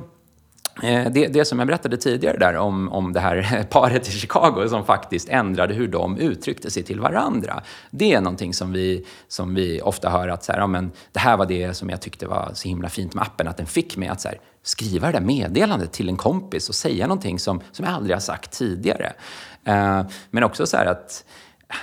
[0.82, 4.68] Eh, det, det, som jag berättade tidigare där om, om det här paret i Chicago
[4.68, 7.62] som faktiskt ändrade hur de uttryckte sig till varandra.
[7.90, 11.20] Det är någonting som vi, som vi ofta hör att så här, ja, men det
[11.20, 13.96] här var det som jag tyckte var så himla fint med appen, att den fick
[13.96, 17.60] mig att så här, skriva det där meddelandet till en kompis och säga någonting som,
[17.72, 19.12] som jag aldrig har sagt tidigare.
[19.64, 21.24] Eh, men också så här att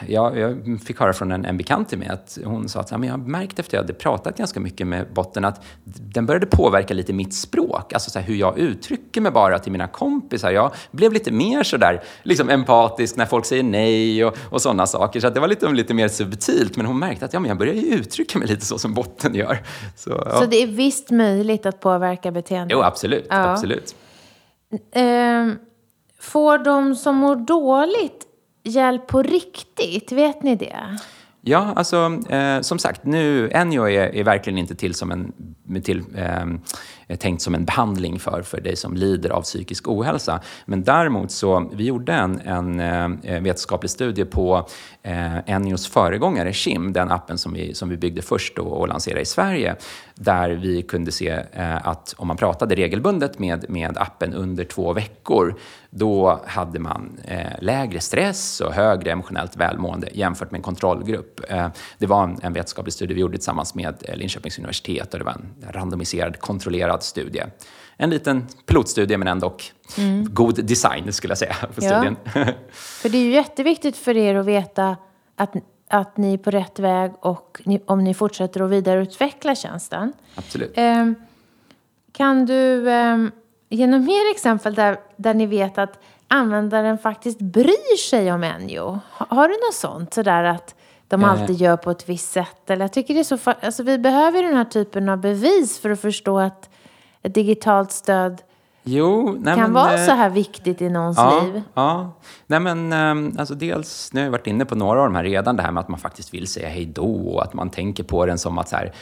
[0.07, 2.97] jag, jag fick höra från en, en bekant till mig att hon sa att ja,
[2.97, 6.45] men jag märkt efter att jag hade pratat ganska mycket med botten att den började
[6.45, 10.51] påverka lite mitt språk, alltså så här, hur jag uttrycker mig bara till mina kompisar.
[10.51, 15.19] Jag blev lite mer sådär liksom empatisk när folk säger nej och, och sådana saker.
[15.19, 17.73] Så det var lite, lite mer subtilt, men hon märkte att ja, men jag börjar
[17.73, 19.59] ju uttrycka mig lite så som botten gör.
[19.95, 20.39] Så, ja.
[20.39, 22.71] så det är visst möjligt att påverka beteendet?
[22.71, 23.25] Jo, absolut.
[23.29, 23.35] Ja.
[23.35, 23.95] absolut.
[24.95, 25.57] Um,
[26.19, 28.28] får de som mår dåligt
[28.63, 30.11] hjälp på riktigt?
[30.11, 30.97] Vet ni det?
[31.41, 35.33] Ja, alltså eh, som sagt, nu, Enjo är, är verkligen inte till som en,
[35.83, 36.45] till, eh,
[37.09, 40.41] Eh, tänkt som en behandling för, för dig som lider av psykisk ohälsa.
[40.65, 44.67] Men däremot så, vi gjorde en, en eh, eh, vetenskaplig studie på
[45.03, 49.21] eh, Enios föregångare Shim, den appen som vi, som vi byggde först och, och lanserade
[49.21, 49.75] i Sverige,
[50.15, 54.93] där vi kunde se eh, att om man pratade regelbundet med, med appen under två
[54.93, 55.55] veckor,
[55.89, 61.39] då hade man eh, lägre stress och högre emotionellt välmående jämfört med en kontrollgrupp.
[61.49, 61.67] Eh,
[61.97, 65.31] det var en, en vetenskaplig studie vi gjorde tillsammans med Linköpings universitet och det var
[65.31, 67.43] en randomiserad, kontrollerad studie.
[67.97, 69.57] En liten pilotstudie men ändå
[69.97, 70.33] mm.
[70.33, 72.17] god design skulle jag säga för studien.
[72.23, 72.45] Ja.
[72.71, 74.97] För det är ju jätteviktigt för er att veta
[75.35, 75.53] att,
[75.87, 80.13] att ni är på rätt väg och ni, om ni fortsätter att vidareutveckla tjänsten.
[80.35, 80.77] Absolut.
[80.77, 81.15] Um,
[82.11, 83.31] kan du um,
[83.69, 88.99] ge några mer exempel där, där ni vet att användaren faktiskt bryr sig om Enjo?
[89.09, 90.13] Har du något sånt?
[90.13, 90.75] Sådär att
[91.07, 91.31] de eh.
[91.31, 92.69] alltid gör på ett visst sätt?
[92.69, 93.37] Eller jag tycker det är så...
[93.61, 96.69] Alltså vi behöver den här typen av bevis för att förstå att
[97.23, 98.41] ett digitalt stöd
[98.83, 101.63] Jo, nej, kan men, vara så här viktigt i någons ja, liv.
[101.73, 102.13] Ja,
[102.47, 105.23] nej men ehm, alltså dels, nu har jag varit inne på några av de här
[105.23, 108.03] redan, det här med att man faktiskt vill säga hej då och att man tänker
[108.03, 108.93] på den som att så här,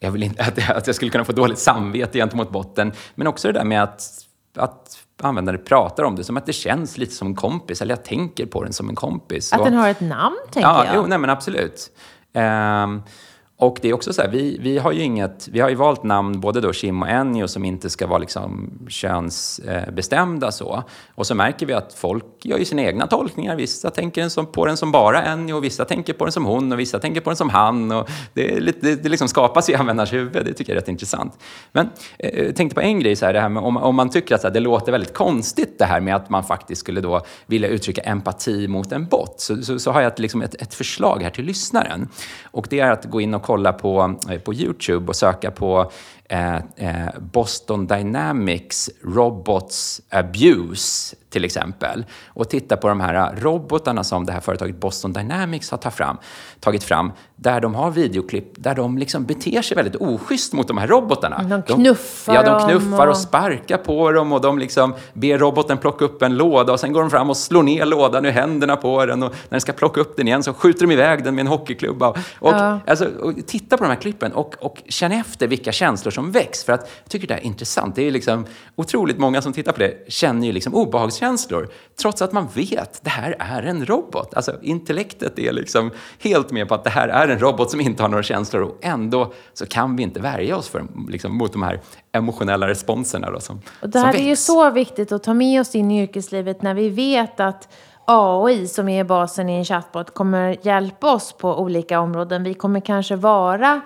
[0.00, 2.92] jag vill inte, att, att jag skulle kunna få dåligt samvete gentemot botten.
[3.14, 4.02] Men också det där med att,
[4.56, 8.04] att användare pratar om det som att det känns lite som en kompis, eller jag
[8.04, 9.52] tänker på den som en kompis.
[9.52, 10.94] Att och, den har ett namn, tänker ja, jag.
[10.96, 11.90] Jo, nej men absolut.
[12.32, 13.02] Um,
[13.60, 16.02] och det är också så här, vi, vi har ju inget, vi har ju valt
[16.02, 20.82] namn, både då Kim och Ennio, som inte ska vara liksom könsbestämda så.
[21.14, 23.56] Och så märker vi att folk gör ju sina egna tolkningar.
[23.56, 26.98] Vissa tänker på den som bara Ennio, vissa tänker på den som hon och vissa
[26.98, 27.92] tänker på den som han.
[27.92, 30.80] Och det, är lite, det, det liksom skapas i användarens huvud, det tycker jag är
[30.80, 31.38] rätt intressant.
[31.72, 34.10] Men eh, jag tänkte på en grej, så här, det här med, om, om man
[34.10, 37.20] tycker att här, det låter väldigt konstigt det här med att man faktiskt skulle då
[37.46, 40.74] vilja uttrycka empati mot en bot, så, så, så har jag ett, liksom ett, ett
[40.74, 42.08] förslag här till lyssnaren.
[42.44, 45.90] Och det är att gå in och kolla på, eh, på Youtube och söka på
[47.18, 54.40] Boston Dynamics Robots Abuse till exempel och titta på de här robotarna som det här
[54.40, 56.16] företaget Boston Dynamics har tagit fram,
[56.60, 60.78] tagit fram där de har videoklipp där de liksom beter sig väldigt oschysst mot de
[60.78, 61.42] här robotarna.
[61.42, 63.10] De knuffar de, Ja, de knuffar och...
[63.10, 66.92] och sparkar på dem och de liksom ber roboten plocka upp en låda och sen
[66.92, 69.72] går de fram och slår ner lådan ur händerna på den och när den ska
[69.72, 72.08] plocka upp den igen så skjuter de iväg den med en hockeyklubba.
[72.10, 72.80] Och, ja.
[72.86, 76.64] alltså, och titta på de här klippen och, och känn efter vilka känslor som väcks
[76.64, 77.94] för att jag tycker det är intressant.
[77.94, 81.68] Det är liksom otroligt många som tittar på det känner ju liksom obehagskänslor
[82.00, 84.34] trots att man vet att det här är en robot.
[84.34, 87.80] Alltså intellektet är liksom helt med på att det här är är en robot som
[87.80, 91.52] inte har några känslor och ändå så kan vi inte värja oss för, liksom, mot
[91.52, 91.80] de här
[92.12, 93.30] emotionella responserna.
[93.30, 96.02] Då, som, och det här är ju så viktigt att ta med oss in i
[96.02, 97.68] yrkeslivet när vi vet att
[98.04, 102.44] AI som är basen i en chatbot kommer hjälpa oss på olika områden.
[102.44, 103.80] Vi kommer kanske vara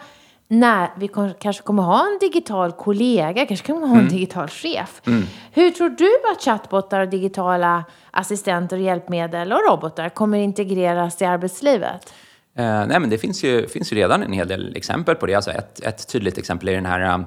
[0.53, 4.13] när vi kanske kommer ha en digital kollega, kanske kommer ha en mm.
[4.13, 5.03] digital chef.
[5.07, 5.25] Mm.
[5.53, 11.25] Hur tror du att chatbotar och digitala assistenter och hjälpmedel och robotar kommer integreras i
[11.25, 12.15] arbetslivet?
[12.57, 15.35] Eh, nej, men det finns ju, finns ju redan en hel del exempel på det.
[15.35, 17.25] Alltså ett, ett tydligt exempel är den här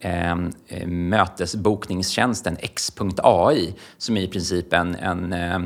[0.00, 5.58] eh, mötesbokningstjänsten X.ai som är i princip en, en eh,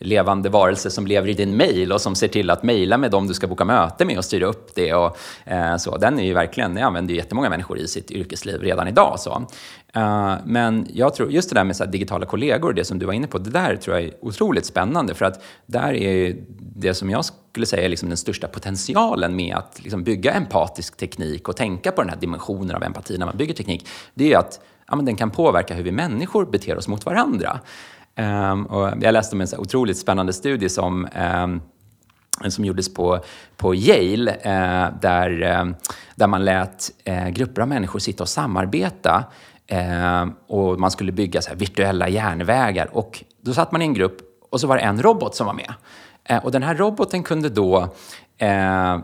[0.00, 3.26] levande varelse som lever i din mail och som ser till att mejla med dem
[3.26, 4.94] du ska boka möte med och styra upp det.
[4.94, 5.96] Och, eh, så.
[5.96, 9.20] Den är ju verkligen, jag använder ju jättemånga människor i sitt yrkesliv redan idag.
[9.20, 9.46] Så.
[9.94, 13.12] Eh, men jag tror just det där med så digitala kollegor, det som du var
[13.12, 16.36] inne på, det där tror jag är otroligt spännande för att där är
[16.76, 20.96] det som jag skulle säga är liksom den största potentialen med att liksom bygga empatisk
[20.96, 24.38] teknik och tänka på den här dimensionen av empati när man bygger teknik, det är
[24.38, 27.60] att ja, men den kan påverka hur vi människor beter oss mot varandra.
[28.20, 31.08] Um, och jag läste om en så otroligt spännande studie som
[31.44, 31.62] um,
[32.48, 33.18] som gjordes på,
[33.56, 35.74] på Yale, uh, där, um,
[36.14, 39.24] där man lät uh, grupper av människor sitta och samarbeta
[39.72, 42.88] uh, och man skulle bygga så virtuella järnvägar.
[42.92, 44.18] Och då satt man i en grupp
[44.50, 45.74] och så var det en robot som var med.
[46.24, 47.94] Eh, och den här roboten kunde då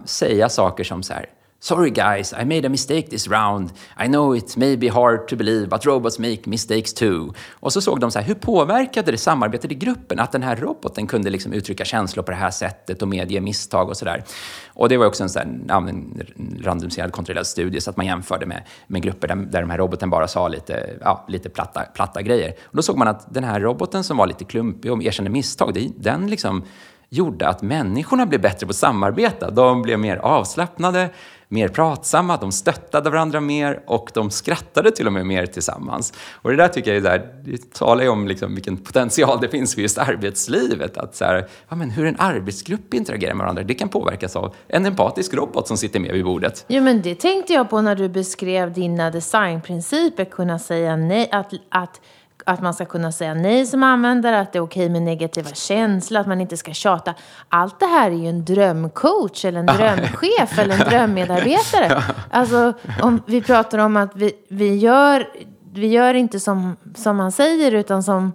[0.05, 1.27] säga saker som så här,
[1.67, 3.73] Sorry guys, I made a mistake this round.
[4.05, 7.33] I know it may be hard to believe, but robots make mistakes too.
[7.53, 10.57] Och så såg de så här, hur påverkade det samarbetet i gruppen att den här
[10.57, 14.25] roboten kunde liksom uttrycka känslor på det här sättet och medge misstag och sådär.
[14.69, 16.23] Och det var också en, så här, ja, en
[16.63, 20.11] randomiserad kontrollerad studie så att man jämförde med, med grupper där, där den här roboten
[20.11, 22.55] bara sa lite, ja, lite platta, platta grejer.
[22.65, 25.91] Och då såg man att den här roboten som var lite klumpig och erkände misstag,
[25.97, 26.65] den liksom
[27.09, 29.51] gjorde att människorna blev bättre på att samarbeta.
[29.51, 31.11] De blev mer avslappnade,
[31.49, 36.13] mer pratsamma, de stöttade varandra mer och de skrattade till och med mer tillsammans.
[36.33, 39.49] Och det där tycker jag är där, det talar ju om liksom vilken potential det
[39.49, 40.97] finns för just arbetslivet.
[40.97, 44.55] Att så här, ja, men hur en arbetsgrupp interagerar med varandra, det kan påverkas av
[44.69, 46.65] en empatisk robot som sitter med vid bordet.
[46.69, 51.53] Jo, men det tänkte jag på när du beskrev dina designprinciper, kunna säga nej, att,
[51.69, 52.01] att
[52.47, 56.21] att man ska kunna säga nej som användare, att det är okej med negativa känslor,
[56.21, 57.15] att man inte ska tjata.
[57.49, 62.03] Allt det här är ju en drömcoach eller en drömchef eller en drömmedarbetare.
[62.31, 65.29] Alltså, om vi pratar om att vi, vi, gör,
[65.73, 68.33] vi gör inte som, som man säger, utan som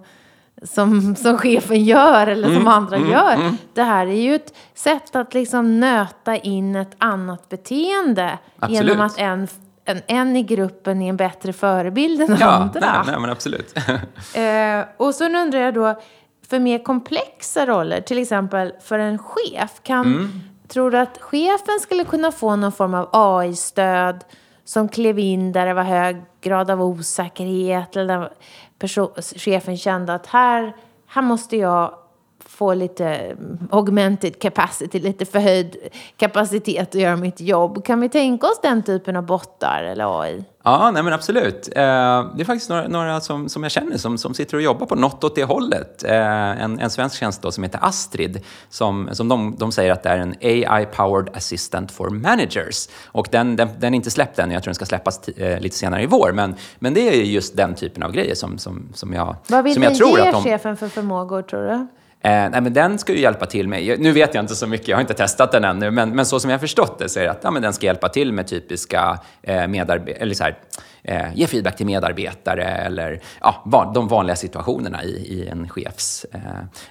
[0.62, 3.34] som, som chefen gör eller som mm, andra mm, gör.
[3.34, 3.56] Mm.
[3.74, 8.82] Det här är ju ett sätt att liksom nöta in ett annat beteende Absolut.
[8.82, 9.48] genom att en
[9.84, 12.80] en, en i gruppen är en bättre förebild än ja, andra.
[12.80, 13.76] Nej, nej, men absolut.
[14.34, 16.00] eh, och så undrar jag då,
[16.48, 20.40] för mer komplexa roller, till exempel för en chef, kan, mm.
[20.68, 24.24] tror du att chefen skulle kunna få någon form av AI-stöd
[24.64, 28.32] som klev in där det var hög grad av osäkerhet eller där
[28.78, 31.94] person, chefen kände att här, här måste jag
[32.62, 33.36] få lite
[33.70, 35.76] augmented capacity, lite förhöjd
[36.16, 37.84] kapacitet att göra mitt jobb.
[37.84, 40.44] Kan vi tänka oss den typen av bottar eller AI?
[40.64, 41.68] Ja, nej men absolut.
[41.68, 41.82] Eh,
[42.34, 44.94] det är faktiskt några, några som, som jag känner som, som sitter och jobbar på
[44.94, 46.04] något åt det hållet.
[46.04, 50.02] Eh, en, en svensk tjänst då som heter Astrid, som, som de, de säger att
[50.02, 52.88] det är en AI-powered assistant for managers.
[53.04, 55.76] Och den, den, den är inte släppt än, jag tror den ska släppas eh, lite
[55.76, 56.32] senare i vår.
[56.32, 59.74] Men, men det är just den typen av grejer som, som, som jag, Vad vill
[59.74, 60.42] som jag tror att de...
[60.42, 61.86] chefen för förmågor, tror du?
[62.24, 64.88] Eh, nej, men den ska ju hjälpa till med, nu vet jag inte så mycket,
[64.88, 67.20] jag har inte testat den ännu, men, men så som jag har förstått det så
[67.20, 70.44] är det att ja, men den ska hjälpa till med typiska eh, medarbetare, eller så
[70.44, 70.58] här,
[71.04, 76.26] eh, ge feedback till medarbetare eller ja, van, de vanliga situationerna i, i en chefs
[76.32, 76.40] eh,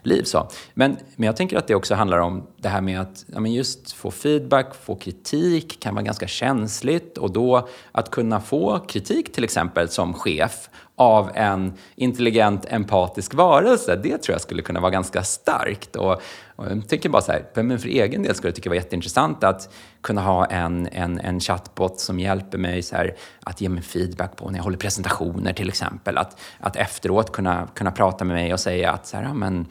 [0.02, 0.24] liv.
[0.24, 0.48] Så.
[0.74, 3.54] Men, men jag tänker att det också handlar om det här med att ja, men
[3.54, 9.34] just få feedback, få kritik kan vara ganska känsligt och då att kunna få kritik
[9.34, 14.92] till exempel som chef av en intelligent, empatisk varelse, det tror jag skulle kunna vara
[14.92, 15.96] ganska starkt.
[15.96, 16.22] Och,
[16.70, 19.44] jag tänker bara så här, men för egen del skulle jag tycka det var jätteintressant
[19.44, 23.84] att kunna ha en, en, en chatbot som hjälper mig så här, att ge mig
[23.84, 26.18] feedback på när jag håller presentationer till exempel.
[26.18, 29.66] Att, att efteråt kunna, kunna prata med mig och säga att så här, ja, men,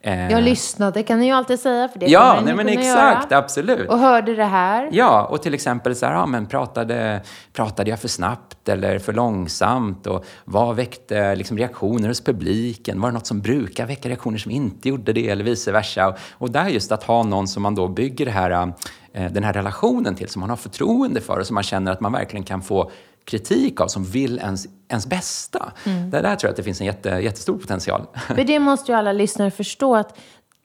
[0.00, 3.42] eh, jag lyssnade kan ni ju alltid säga, för det Ja, nej, men exakt, göra.
[3.42, 3.88] absolut.
[3.88, 4.88] Och hörde det här.
[4.92, 9.12] Ja, och till exempel så här, ja, men pratade, pratade jag för snabbt eller för
[9.12, 10.06] långsamt?
[10.06, 13.00] Och vad väckte liksom, reaktioner hos publiken?
[13.00, 16.14] Var det något som brukar väcka reaktioner som inte gjorde det eller vice versa?
[16.34, 18.74] Och, där just att ha någon som man då bygger här
[19.16, 22.00] Eh, den här relationen till, som man har förtroende för och som man känner att
[22.00, 22.90] man verkligen kan få
[23.24, 25.72] kritik av, som vill ens, ens bästa.
[25.86, 26.10] Mm.
[26.10, 28.02] Där, där tror jag att det finns en jätte, jättestor potential.
[28.26, 30.18] För det måste ju alla lyssnare förstå, att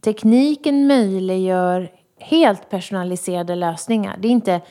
[0.03, 4.17] tekniken möjliggör helt personaliserade lösningar.
[4.19, 4.61] Det är inte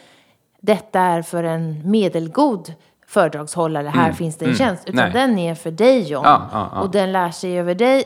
[0.60, 2.74] detta är för en medelgod
[3.06, 4.16] föredragshållare, här mm.
[4.16, 4.58] finns det en mm.
[4.58, 4.82] tjänst.
[4.86, 5.12] Utan Nej.
[5.12, 6.22] den är för dig John.
[6.24, 6.80] Ja, ja, ja.
[6.80, 8.04] Och den lär sig över dig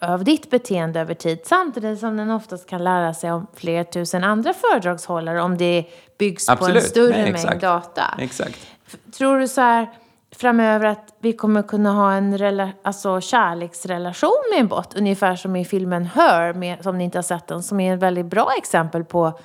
[0.00, 4.24] av ditt beteende över tid samtidigt som den oftast kan lära sig om flera tusen
[4.24, 5.84] andra föredragshållare om det
[6.18, 6.74] byggs Absolut.
[6.74, 8.02] på en större Nej, mängd data.
[8.18, 8.66] Exakt.
[9.16, 9.90] Tror du så här
[10.36, 14.94] framöver att vi kommer kunna ha en rela alltså kärleksrelation med en bot?
[14.94, 16.08] Ungefär som i filmen
[16.54, 19.38] med, som ni inte har sett den, som är ett väldigt bra exempel på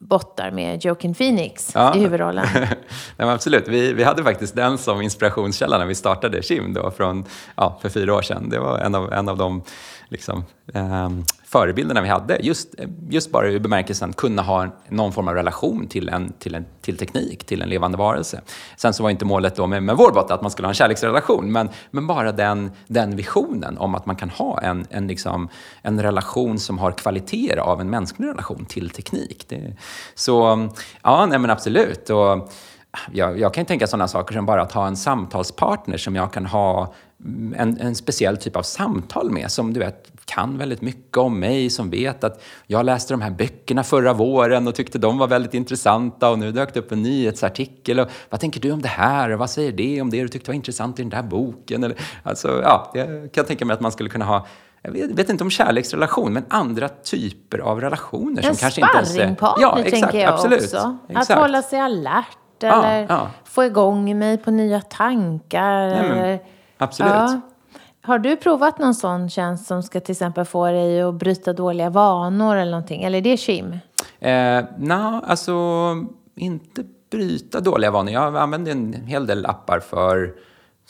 [0.00, 1.94] bottar med Joaquin Phoenix ja.
[1.96, 2.46] i huvudrollen.
[3.16, 7.24] Nej, absolut, vi, vi hade faktiskt den som inspirationskälla när vi startade Kim då från,
[7.56, 8.48] ja, för fyra år sedan.
[8.48, 9.62] Det var en av, en av de
[10.08, 11.10] liksom, eh,
[11.52, 12.38] förebilderna vi hade.
[12.40, 12.74] Just,
[13.08, 16.96] just bara i bemärkelsen kunna ha någon form av relation till, en, till, en, till
[16.96, 18.40] teknik, till en levande varelse.
[18.76, 20.74] Sen så var inte målet då med, med vår bot att man skulle ha en
[20.74, 25.48] kärleksrelation, men, men bara den, den visionen om att man kan ha en, en, liksom,
[25.82, 29.44] en relation som har kvaliteter av en mänsklig relation till teknik.
[29.48, 29.76] Det,
[30.14, 30.68] så
[31.02, 32.10] ja, nej men absolut.
[32.10, 32.50] Och,
[33.12, 36.46] jag, jag kan tänka sådana saker som bara att ha en samtalspartner som jag kan
[36.46, 36.94] ha
[37.56, 41.70] en, en speciell typ av samtal med som du vet kan väldigt mycket om mig,
[41.70, 45.54] som vet att jag läste de här böckerna förra våren och tyckte de var väldigt
[45.54, 49.30] intressanta och nu dök det upp en nyhetsartikel och vad tänker du om det här
[49.30, 51.84] och vad säger det om det du tyckte var intressant i den där boken?
[51.84, 54.46] Eller, alltså, ja, jag kan tänka mig att man skulle kunna ha
[54.82, 58.42] jag vet, vet, inte om kärleksrelation, men andra typer av relationer.
[58.42, 59.36] En som kanske inte ens är...
[59.40, 60.98] ja, exakt, tänker jag absolut, också.
[61.08, 61.30] Exakt.
[61.30, 63.28] Att hålla sig alert eller ja, ja.
[63.44, 65.82] få igång mig på nya tankar.
[65.82, 66.38] Ja, men,
[66.78, 67.42] absolut.
[68.02, 71.90] Har du provat någon sån tjänst som ska till exempel få dig att bryta dåliga
[71.90, 73.02] vanor eller någonting?
[73.02, 73.72] Eller är det Kim?
[74.18, 75.52] Eh, Nej, alltså
[76.36, 78.12] inte bryta dåliga vanor.
[78.12, 80.34] Jag använder en hel del appar för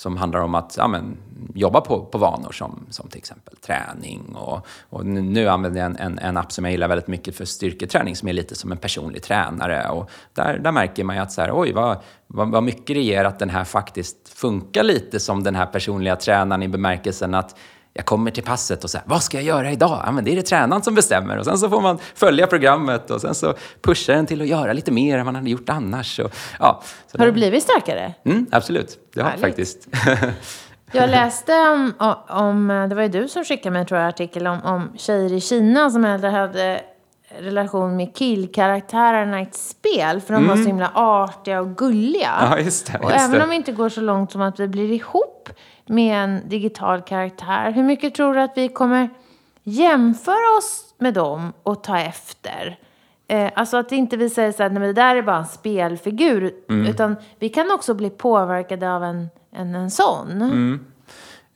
[0.01, 1.17] som handlar om att ja, men,
[1.55, 4.35] jobba på, på vanor som, som till exempel träning.
[4.35, 7.45] Och, och nu använder jag en, en, en, app som jag gillar väldigt mycket för
[7.45, 9.89] styrketräning som är lite som en personlig tränare.
[9.89, 13.03] Och där, där märker man ju att så här, oj, vad, vad, vad mycket det
[13.03, 17.57] ger att den här faktiskt funkar lite som den här personliga tränaren i bemärkelsen att
[17.93, 20.03] jag kommer till passet och säger vad ska jag göra idag?
[20.07, 21.39] Ja, men det är det tränaren som bestämmer.
[21.39, 24.73] Och sen så får man följa programmet och sen så pushar den till att göra
[24.73, 26.19] lite mer än man hade gjort annars.
[26.19, 26.83] Och, ja,
[27.19, 28.15] har du blivit starkare?
[28.25, 29.89] Mm, absolut, det har jag faktiskt.
[30.93, 31.93] jag läste om,
[32.29, 35.41] om, det var ju du som skickade mig tror jag, artikel om, om tjejer i
[35.41, 36.83] Kina som hade
[37.39, 40.21] relation med killkaraktärerna i ett spel.
[40.21, 40.49] För de mm.
[40.49, 40.67] var så mm.
[40.67, 42.31] himla artiga och gulliga.
[42.41, 44.69] Ja, just det, just och även om vi inte går så långt som att vi
[44.69, 45.49] blir ihop
[45.91, 47.71] med en digital karaktär.
[47.71, 49.09] Hur mycket tror du att vi kommer
[49.63, 52.79] jämföra oss med dem och ta efter?
[53.29, 55.47] Eh, alltså att inte vi säger så här, nej men det där är bara en
[55.47, 56.53] spelfigur.
[56.69, 56.87] Mm.
[56.87, 60.31] Utan vi kan också bli påverkade av en, en, en sån.
[60.31, 60.81] Mm.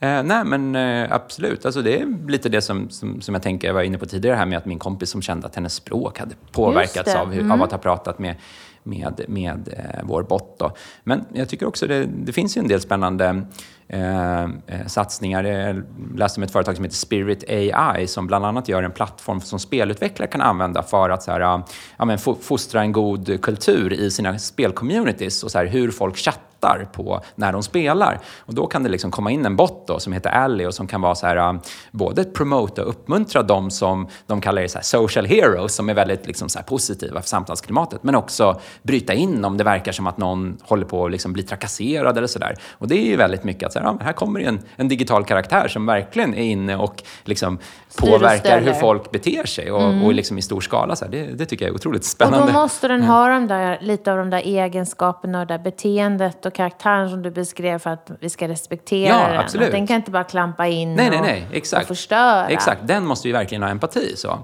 [0.01, 1.66] Eh, nej, men eh, absolut.
[1.66, 4.37] Alltså, det är lite det som, som, som jag tänker, jag var inne på tidigare
[4.37, 7.53] här med att min kompis som kände att hennes språk hade påverkats av, hur, mm.
[7.53, 8.37] av att ha pratat med
[8.85, 10.59] med, med eh, vår bot.
[10.59, 10.77] Då.
[11.05, 13.42] Men jag tycker också det, det finns ju en del spännande
[13.88, 14.49] eh, eh
[14.87, 15.44] satsningar.
[15.44, 15.83] Jag
[16.16, 19.59] läste om ett företag som heter Spirit AI som bland annat gör en plattform som
[19.59, 24.38] spelutvecklare kan använda för att så här, ja, men fostra en god kultur i sina
[24.38, 28.18] spelcommunities och så här, hur folk chattar väntar på när de spelar.
[28.38, 30.87] Och då kan det liksom komma in en bot då, som heter Ally och som
[30.87, 34.79] kan vara så här, um, både promota och uppmuntra de som de kallar det så
[34.83, 39.57] social heroes, som är väldigt liksom så positiva för samtalsklimatet, men också bryta in om
[39.57, 42.57] det verkar som att någon håller på att liksom bli trakasserad eller sådär.
[42.72, 45.24] Och det är ju väldigt mycket att så här, ja, här kommer en, en digital
[45.24, 47.59] karaktär som verkligen är inne och liksom
[47.96, 50.05] påverkar hur folk beter sig och, mm.
[50.05, 50.96] och liksom i stor skala.
[50.96, 52.40] Så här, det, det, tycker jag är otroligt spännande.
[52.40, 55.64] Och då måste den ha de där, lite av de där egenskaperna och det där
[55.64, 59.38] beteendet och karaktären som du beskrev för att vi ska respektera ja, den.
[59.40, 59.72] Absolut.
[59.72, 61.46] Den kan inte bara klampa in nej, nej, nej.
[61.52, 61.82] Exakt.
[61.82, 62.48] och förstöra.
[62.48, 64.16] Exakt, den måste ju verkligen ha empati.
[64.16, 64.38] Så.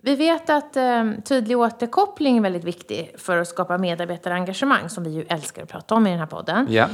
[0.00, 5.10] Vi vet att eh, tydlig återkoppling är väldigt viktig för att skapa medarbetarengagemang, som vi
[5.10, 6.66] ju älskar att prata om i den här podden.
[6.70, 6.90] Yeah.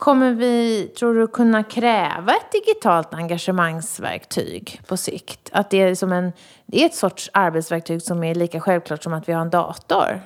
[0.00, 5.50] Kommer vi, tror du, kunna kräva ett digitalt engagemangsverktyg på sikt?
[5.52, 6.32] Att det är, som en,
[6.66, 10.20] det är ett sorts arbetsverktyg som är lika självklart som att vi har en dator?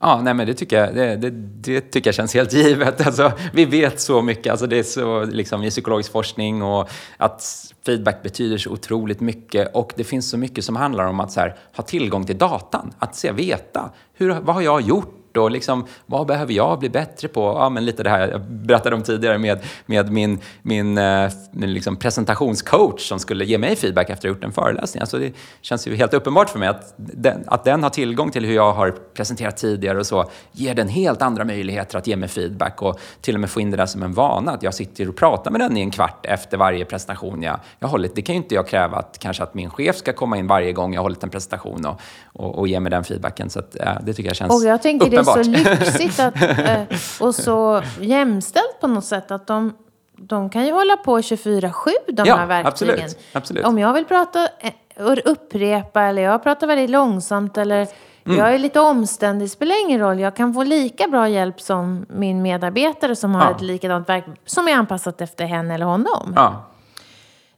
[0.00, 3.06] Ja, nej, men det tycker jag, det, det, det, tycker jag känns helt givet.
[3.06, 7.72] Alltså, vi vet så mycket, alltså, det är så liksom, i psykologisk forskning och att
[7.86, 11.40] feedback betyder så otroligt mycket och det finns så mycket som handlar om att så
[11.40, 13.90] här, ha tillgång till datan, att se, veta.
[14.14, 15.25] Hur, vad har jag gjort?
[15.38, 17.40] Och liksom, vad behöver jag bli bättre på?
[17.40, 21.72] Ja, men lite det här jag berättade om tidigare med, med min, min, eh, min
[21.72, 25.00] liksom presentationscoach som skulle ge mig feedback efter att ha gjort en föreläsning.
[25.00, 28.44] Alltså det känns ju helt uppenbart för mig att den, att den har tillgång till
[28.44, 32.28] hur jag har presenterat tidigare och så ger den helt andra möjligheter att ge mig
[32.28, 34.52] feedback och till och med få in det där som en vana.
[34.52, 37.88] Att jag sitter och pratar med den i en kvart efter varje presentation jag, jag
[37.88, 38.14] hållit.
[38.14, 40.72] Det kan ju inte jag kräva att kanske att min chef ska komma in varje
[40.72, 42.00] gång jag hållit en presentation och,
[42.32, 43.50] och, och ge mig den feedbacken.
[43.50, 46.82] Så att, äh, det tycker jag känns och jag tänker uppenbart så lyxigt att, eh,
[47.20, 49.72] och så jämställt på något sätt att de,
[50.16, 52.94] de kan ju hålla på 24-7 de ja, här verktygen.
[52.94, 53.64] Absolut, absolut.
[53.66, 57.88] Om jag vill prata eh, och upprepa eller jag pratar väldigt långsamt eller
[58.26, 58.38] Mm.
[58.38, 60.20] Jag är lite omständig, spelar ingen roll.
[60.20, 63.50] Jag kan få lika bra hjälp som min medarbetare som har ja.
[63.50, 66.32] ett likadant verk som är anpassat efter henne eller honom.
[66.36, 66.64] Ja.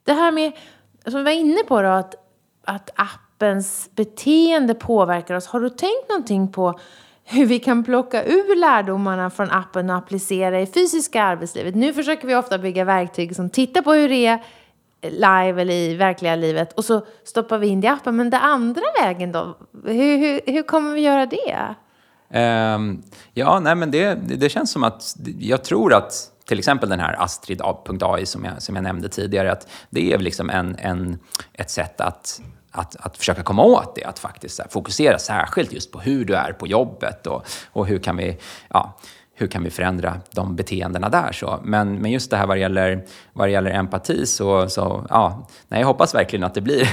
[0.05, 0.53] Det här med,
[1.05, 2.15] som vi var inne på då, att,
[2.65, 5.47] att appens beteende påverkar oss.
[5.47, 6.79] Har du tänkt någonting på
[7.31, 11.75] hur vi kan plocka ur lärdomarna från appen och applicera i fysiska arbetslivet.
[11.75, 14.41] Nu försöker vi ofta bygga verktyg som tittar på hur det är
[15.03, 18.17] live eller i verkliga livet och så stoppar vi in det i appen.
[18.17, 19.57] Men den andra vägen då?
[19.85, 21.75] Hur, hur, hur kommer vi göra det?
[22.75, 23.03] Um,
[23.35, 26.13] ja, nej men det, det känns som att jag tror att
[26.45, 30.51] till exempel den här Astrid.ai som jag, som jag nämnde tidigare, att det är liksom
[30.51, 31.19] en, en,
[31.53, 32.41] ett sätt att
[32.79, 36.53] att, att försöka komma åt det, att faktiskt fokusera särskilt just på hur du är
[36.53, 38.39] på jobbet och, och hur kan vi
[38.69, 38.99] ja,
[39.39, 41.33] hur kan vi förändra de beteendena där?
[41.33, 41.61] Så.
[41.63, 45.47] Men, men just det här vad det gäller, vad det gäller empati så, så ja,
[45.69, 46.89] nej, jag hoppas verkligen att det blir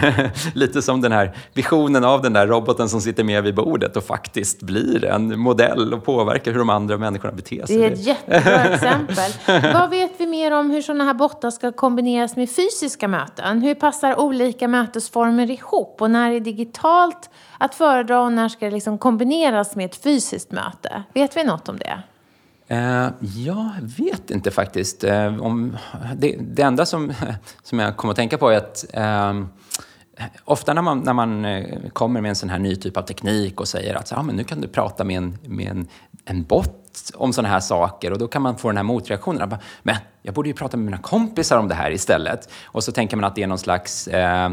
[0.58, 4.04] lite som den här visionen av den där roboten som sitter med vid bordet och
[4.04, 7.78] faktiskt blir en modell och påverkar hur de andra människorna beter sig.
[7.78, 9.32] Det är ett jättebra exempel.
[9.74, 13.62] vad vet vi mer om hur sådana här bottar ska kombineras med fysiska möten?
[13.62, 16.02] Hur passar olika mötesformer ihop?
[16.02, 20.52] Och när är digitalt att föredra och när ska det liksom kombineras med ett fysiskt
[20.52, 21.04] möte?
[21.14, 22.04] Vet vi något om det?
[22.72, 25.04] Uh, jag vet inte faktiskt.
[25.42, 25.78] Om,
[26.16, 27.14] det, det, enda som,
[27.64, 29.46] som jag kommer att tänka på är att uh,
[30.46, 31.46] ofta när man, när man
[31.94, 34.44] kommer med en sån här ny typ av teknik och säger att ah, men nu
[34.44, 35.88] kan du prata med en, med en,
[36.26, 39.50] en bot om sådana här saker och då kan man få den här motreaktionen.
[39.50, 42.50] Bara, Men jag borde ju prata med mina kompisar om det här istället.
[42.66, 44.52] Och så tänker man att det är någon slags eh,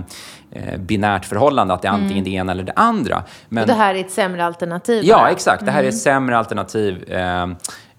[0.51, 2.25] eh, binärt förhållande, att det är antingen mm.
[2.25, 3.23] det ena eller det andra.
[3.49, 5.05] Men, och det här är ett sämre alternativ?
[5.05, 5.31] Ja, bara.
[5.31, 5.65] exakt.
[5.65, 6.01] Det här är ett mm.
[6.01, 7.47] sämre alternativ eh,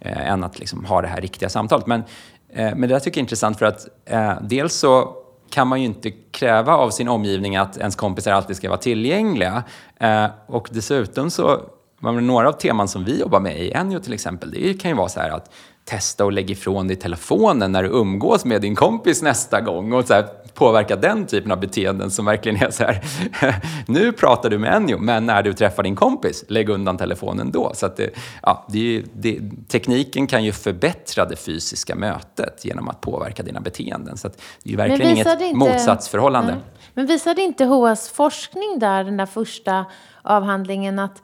[0.04, 1.88] eh, än att liksom ha det här riktiga samtalet.
[1.88, 2.04] Men,
[2.50, 5.16] eh, men det där tycker jag är intressant för att eh, dels så
[5.50, 9.64] kan man ju inte kräva av sin omgivning att ens kompisar alltid ska vara tillgängliga.
[10.00, 11.62] Eh, och dessutom så,
[12.00, 15.10] några av teman som vi jobbar med i Enjo till exempel, det kan ju vara
[15.10, 15.52] så här att
[15.86, 20.06] testa och lägga ifrån dig telefonen när du umgås med din kompis nästa gång och
[20.06, 23.02] så här, påverka den typen av beteenden som verkligen är så här,
[23.88, 27.72] nu pratar du med Ennio, men när du träffar din kompis, lägg undan telefonen då.
[27.74, 28.10] Så att det,
[28.42, 34.18] ja, det, det, tekniken kan ju förbättra det fysiska mötet genom att påverka dina beteenden.
[34.18, 36.52] Så att det är ju verkligen inget inte, motsatsförhållande.
[36.52, 36.62] Nej.
[36.94, 39.86] Men visade inte HAs forskning där, den där första
[40.22, 41.22] avhandlingen, att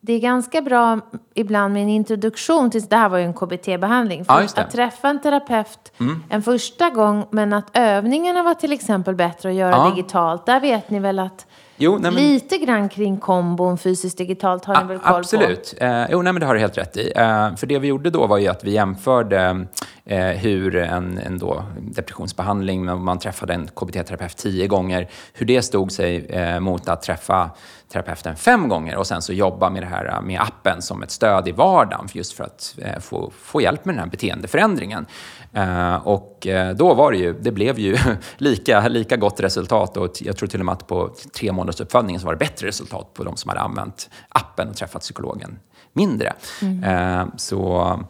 [0.00, 1.00] det är ganska bra
[1.34, 5.20] ibland med en introduktion till, det här var ju en KBT-behandling, ja, att träffa en
[5.20, 6.22] terapeut mm.
[6.28, 9.90] en första gång, men att övningarna var till exempel bättre att göra ja.
[9.90, 10.46] digitalt.
[10.46, 11.46] Där vet ni väl att
[11.82, 12.22] Jo, nej, men...
[12.22, 15.46] Lite grann kring kombon fysiskt digitalt har ni väl koll absolut.
[15.46, 15.52] på?
[15.52, 15.74] Absolut.
[15.80, 17.12] Eh, jo, nej, men det har du helt rätt i.
[17.16, 19.66] Eh, för det vi gjorde då var ju att vi jämförde
[20.04, 25.62] eh, hur en, en då depressionsbehandling, när man träffade en KBT-terapeut tio gånger, hur det
[25.62, 27.50] stod sig eh, mot att träffa
[27.92, 31.48] terapeuten fem gånger och sen så jobba med det här med appen som ett stöd
[31.48, 35.06] i vardagen just för att eh, få, få hjälp med den här beteendeförändringen.
[35.52, 37.96] Eh, och eh, då var det ju, det blev ju
[38.36, 42.20] lika, lika gott resultat och jag tror till och med att på tre månaders uppföljningen
[42.20, 45.58] så var det bättre resultat på de som hade använt appen och träffat psykologen
[45.92, 46.32] mindre.
[46.62, 47.30] Mm.
[47.36, 48.00] Så,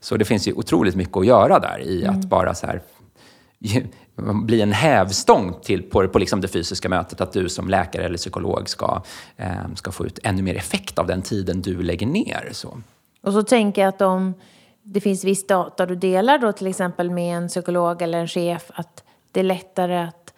[0.00, 2.18] så det finns ju otroligt mycket att göra där i mm.
[2.18, 2.82] att bara så här
[4.16, 7.20] bli en hävstång till, på, på liksom det fysiska mötet.
[7.20, 9.02] Att du som läkare eller psykolog ska,
[9.36, 12.48] eh, ska få ut ännu mer effekt av den tiden du lägger ner.
[12.52, 12.78] Så.
[13.22, 14.34] Och så tänker jag att om
[14.82, 18.70] det finns viss data du delar då till exempel med en psykolog eller en chef
[18.74, 20.34] att det är lättare att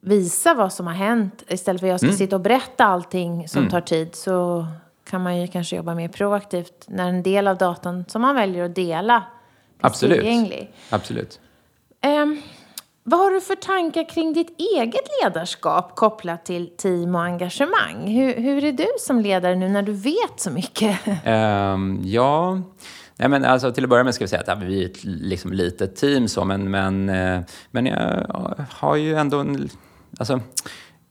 [0.00, 2.18] visa vad som har hänt istället för att jag ska mm.
[2.18, 3.70] sitta och berätta allting som mm.
[3.70, 4.66] tar tid så
[5.04, 8.64] kan man ju kanske jobba mer proaktivt när en del av datan som man väljer
[8.64, 9.24] att dela
[9.80, 10.18] Absolut.
[10.18, 10.72] tillgänglig.
[10.90, 11.40] Absolut.
[12.04, 12.42] Um,
[13.04, 18.06] vad har du för tankar kring ditt eget ledarskap kopplat till team och engagemang?
[18.06, 20.98] Hur, hur är du som ledare nu när du vet så mycket?
[21.26, 22.58] Um, ja,
[23.16, 25.52] Nej, men alltså, till att börja med ska vi säga att vi är ett liksom,
[25.52, 27.40] litet team, så, men, men, eh,
[27.70, 28.26] men jag
[28.70, 29.68] har ju ändå en...
[30.18, 30.40] Alltså,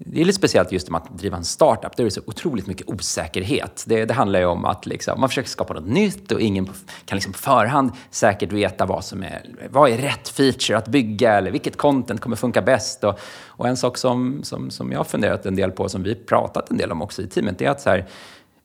[0.06, 1.98] det är lite speciellt just om att driva en startup.
[1.98, 3.84] Där är det så otroligt mycket osäkerhet.
[3.88, 6.66] Det, det handlar ju om att liksom, man försöker skapa något nytt och ingen
[7.06, 11.34] kan liksom på förhand säkert veta vad som är, vad är rätt feature att bygga
[11.34, 13.04] eller vilket content kommer funka bäst.
[13.04, 16.16] Och, och en sak som, som, som jag har funderat en del på, som vi
[16.16, 18.08] pratat en del om också i teamet, det är att så här,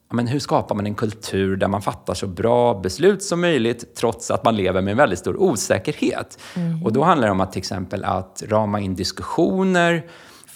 [0.09, 4.31] men hur skapar man en kultur där man fattar så bra beslut som möjligt trots
[4.31, 6.39] att man lever med en väldigt stor osäkerhet?
[6.55, 6.83] Mm.
[6.83, 10.03] Och då handlar det om att till exempel att rama in diskussioner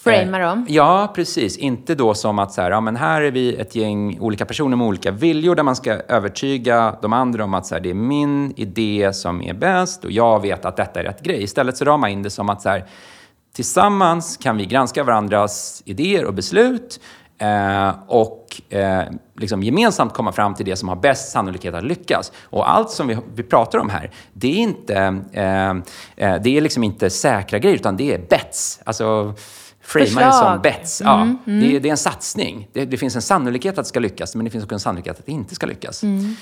[0.03, 0.65] Framea dem?
[0.69, 1.57] Eh, ja, precis.
[1.57, 4.77] Inte då som att så här, ja, men här är vi ett gäng olika personer
[4.77, 7.93] med olika viljor där man ska övertyga de andra om att så här, det är
[7.93, 11.43] min idé som är bäst och jag vet att detta är rätt grej.
[11.43, 12.85] Istället så ramar in det som att så här,
[13.53, 16.99] tillsammans kan vi granska varandras idéer och beslut
[17.37, 19.03] eh, och eh,
[19.35, 22.31] liksom gemensamt komma fram till det som har bäst sannolikhet att lyckas.
[22.43, 24.95] Och allt som vi, vi pratar om här, det är inte,
[25.33, 28.81] eh, eh det är liksom inte säkra grejer, utan det är bets.
[28.85, 29.33] Alltså,
[29.81, 31.01] framar det som bets.
[31.01, 31.59] Ja, mm, mm.
[31.59, 32.67] Det, det, är en satsning.
[32.73, 35.19] Det, det, finns en sannolikhet att det ska lyckas, men det finns också en sannolikhet
[35.19, 36.03] att det inte ska lyckas.
[36.03, 36.35] Mm.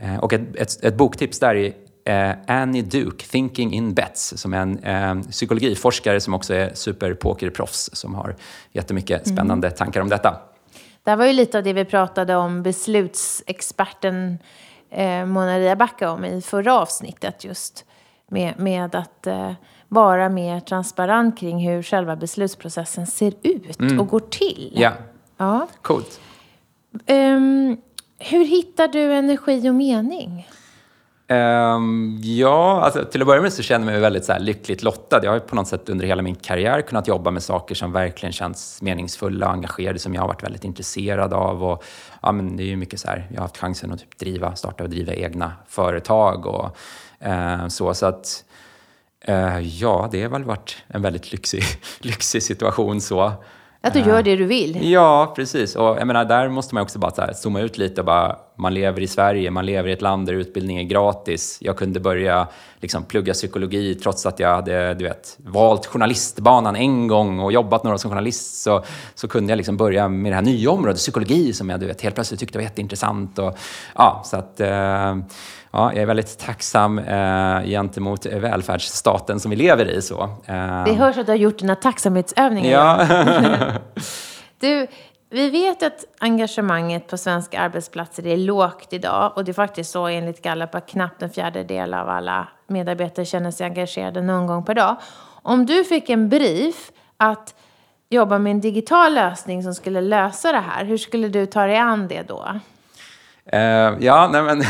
[0.00, 4.54] Eh, och ett, ett, ett, boktips där är eh, Annie Duke, Thinking in Bets, som
[4.54, 8.36] är en eh, psykologiforskare som också är superpokerproffs, som har
[8.72, 9.36] jättemycket mm.
[9.36, 10.36] spännande tankar om detta.
[11.04, 14.38] Det här var ju lite av det vi pratade om beslutsexperten
[14.90, 17.84] eh, Mona Ria Backa om i förra avsnittet just.
[18.28, 19.52] Med, med att eh,
[19.92, 24.00] vara mer transparent kring hur själva beslutsprocessen ser ut mm.
[24.00, 24.72] och går till.
[24.74, 24.92] Ja,
[25.36, 25.68] ja.
[25.82, 26.20] coolt.
[27.08, 27.76] Um,
[28.18, 30.46] hur hittar du energi och mening?
[31.28, 35.24] Um, ja, alltså, till att börja med så känner jag mig väldigt så lyckligt lottad.
[35.24, 38.32] Jag har på något sätt under hela min karriär kunnat jobba med saker som verkligen
[38.32, 41.64] känns meningsfulla och engagerade, som jag har varit väldigt intresserad av.
[41.64, 41.84] Och,
[42.22, 44.84] ja, men det är mycket så här, jag har haft chansen att typ driva, starta
[44.84, 46.76] och driva egna företag och
[47.26, 47.94] uh, så.
[47.94, 48.44] så att,
[49.60, 51.62] ja, det har väl varit en väldigt lyxig,
[52.00, 53.32] lyxig situation så.
[53.80, 54.90] Att du gör det du vill?
[54.90, 55.76] Ja, precis.
[55.76, 58.36] Och jag menar, där måste man också bara så här, zooma ut lite och bara
[58.56, 61.58] man lever i Sverige, man lever i ett land där utbildning är gratis.
[61.60, 62.48] Jag kunde börja
[62.80, 67.84] liksom, plugga psykologi trots att jag hade du vet, valt journalistbanan en gång och jobbat
[67.84, 68.62] några år som journalist.
[68.62, 68.84] Så,
[69.14, 72.00] så kunde jag liksom börja med det här nya området, psykologi, som jag du vet,
[72.00, 73.38] helt plötsligt tyckte var jätteintressant.
[73.38, 73.58] Och,
[73.94, 79.90] ja, så att, eh, ja, jag är väldigt tacksam eh, gentemot välfärdsstaten som vi lever
[79.90, 80.02] i.
[80.02, 80.22] Så.
[80.46, 80.84] Eh.
[80.84, 82.70] Det hörs att du har gjort dina tacksamhetsövningar.
[82.70, 83.72] Ja.
[84.60, 84.86] du,
[85.32, 89.32] vi vet att engagemanget på svenska arbetsplatser är lågt idag.
[89.36, 93.50] Och det är faktiskt så enligt Gallup att knappt en fjärdedel av alla medarbetare känner
[93.50, 94.96] sig engagerade någon gång per dag.
[95.42, 97.54] Om du fick en brief att
[98.08, 101.76] jobba med en digital lösning som skulle lösa det här, hur skulle du ta dig
[101.76, 102.60] an det då?
[103.54, 103.60] Uh,
[104.00, 104.58] ja, nej men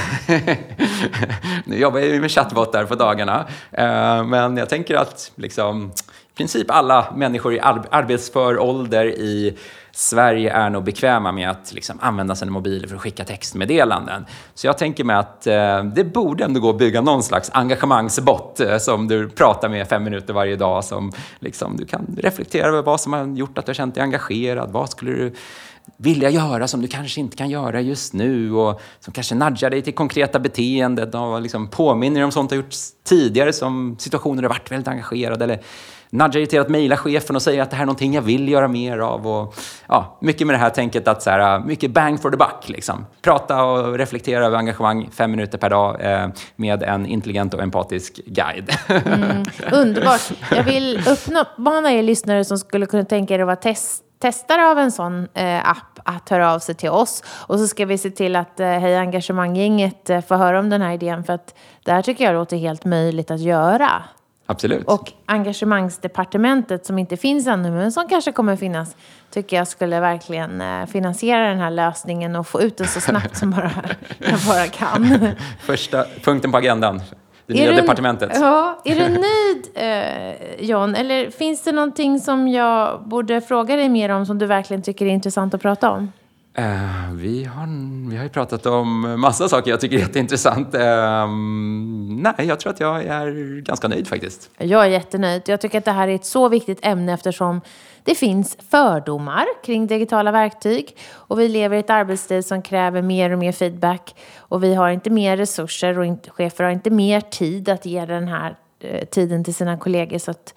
[1.64, 3.46] nu jobbar jag ju med chattbottar på dagarna,
[3.78, 5.92] uh, men jag tänker att liksom,
[6.36, 9.56] princip alla människor i arbetsför ålder i
[9.94, 14.26] Sverige är nog bekväma med att liksom, använda sina mobiler för att skicka textmeddelanden.
[14.54, 18.60] Så jag tänker mig att eh, det borde ändå gå att bygga någon slags engagemangsbot
[18.60, 22.82] eh, som du pratar med fem minuter varje dag, som liksom, du kan reflektera över
[22.82, 24.70] vad som har gjort att du har känt dig engagerad.
[24.70, 25.34] Vad skulle du
[25.96, 29.82] vilja göra som du kanske inte kan göra just nu och som kanske nudgar dig
[29.82, 32.74] till konkreta beteenden och liksom påminner dig om sånt du har gjort
[33.04, 35.62] tidigare som situationer där du varit väldigt engagerad eller
[36.12, 38.48] nudgar dig till att mejla chefen och säga att det här är någonting jag vill
[38.48, 39.26] göra mer av.
[39.26, 39.54] Och,
[39.88, 42.68] ja, mycket med det här tänket att så här, äh, mycket bang for the buck.
[42.68, 43.06] Liksom.
[43.22, 48.20] Prata och reflektera över engagemang fem minuter per dag eh, med en intelligent och empatisk
[48.26, 48.70] guide.
[48.88, 50.32] Mm, underbart.
[50.50, 51.00] Jag vill
[51.36, 55.28] uppmana er lyssnare som skulle kunna tänka er att vara test testare av en sån
[55.34, 57.22] eh, app att höra av sig till oss.
[57.46, 60.82] Och så ska vi se till att eh, Heja Engagemanggänget eh, får höra om den
[60.82, 61.24] här idén.
[61.24, 61.54] För att
[61.84, 64.02] det här tycker jag låter helt möjligt att göra.
[64.52, 64.86] Absolut.
[64.86, 68.96] Och engagemangsdepartementet som inte finns ännu men som kanske kommer finnas
[69.30, 73.36] tycker jag skulle verkligen eh, finansiera den här lösningen och få ut den så snabbt
[73.36, 73.70] som bara,
[74.18, 75.28] jag bara kan.
[75.60, 77.02] Första punkten på agendan.
[77.46, 78.30] Det nya du, departementet.
[78.34, 80.94] Ja, är du nöjd eh, John?
[80.94, 85.06] Eller finns det någonting som jag borde fråga dig mer om som du verkligen tycker
[85.06, 86.12] är intressant att prata om?
[86.58, 87.66] Uh, vi, har,
[88.10, 90.74] vi har ju pratat om massa saker jag tycker är jätteintressant.
[90.74, 90.80] Uh,
[92.22, 94.50] nej, jag tror att jag är ganska nöjd faktiskt.
[94.58, 95.42] Jag är jättenöjd.
[95.46, 97.60] Jag tycker att det här är ett så viktigt ämne eftersom
[98.04, 103.30] det finns fördomar kring digitala verktyg och vi lever i ett arbetsliv som kräver mer
[103.30, 107.20] och mer feedback och vi har inte mer resurser och inte, chefer har inte mer
[107.20, 110.18] tid att ge den här eh, tiden till sina kollegor.
[110.18, 110.54] Så att,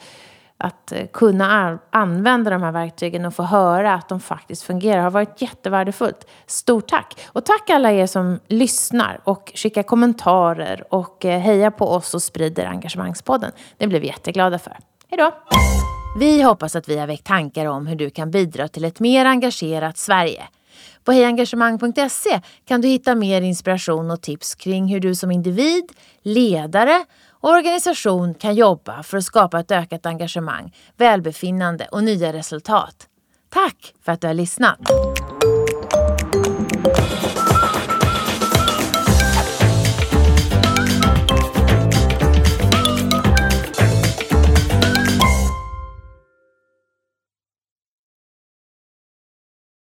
[0.57, 5.11] att eh, kunna använda de här verktygen och få höra att de faktiskt fungerar har
[5.11, 6.27] varit jättevärdefullt.
[6.47, 7.27] Stort tack!
[7.27, 12.21] Och tack alla er som lyssnar och skickar kommentarer och eh, hejar på oss och
[12.21, 13.51] sprider Engagemangspodden.
[13.77, 14.77] Det blir vi jätteglada för.
[15.09, 15.31] Hej då!
[16.19, 19.25] Vi hoppas att vi har väckt tankar om hur du kan bidra till ett mer
[19.25, 20.43] engagerat Sverige.
[21.03, 25.91] På hejengagemang.se kan du hitta mer inspiration och tips kring hur du som individ,
[26.21, 27.05] ledare
[27.45, 33.07] organisation kan jobba för att skapa ett ökat engagemang, välbefinnande och nya resultat.
[33.49, 34.79] Tack för att du har lyssnat!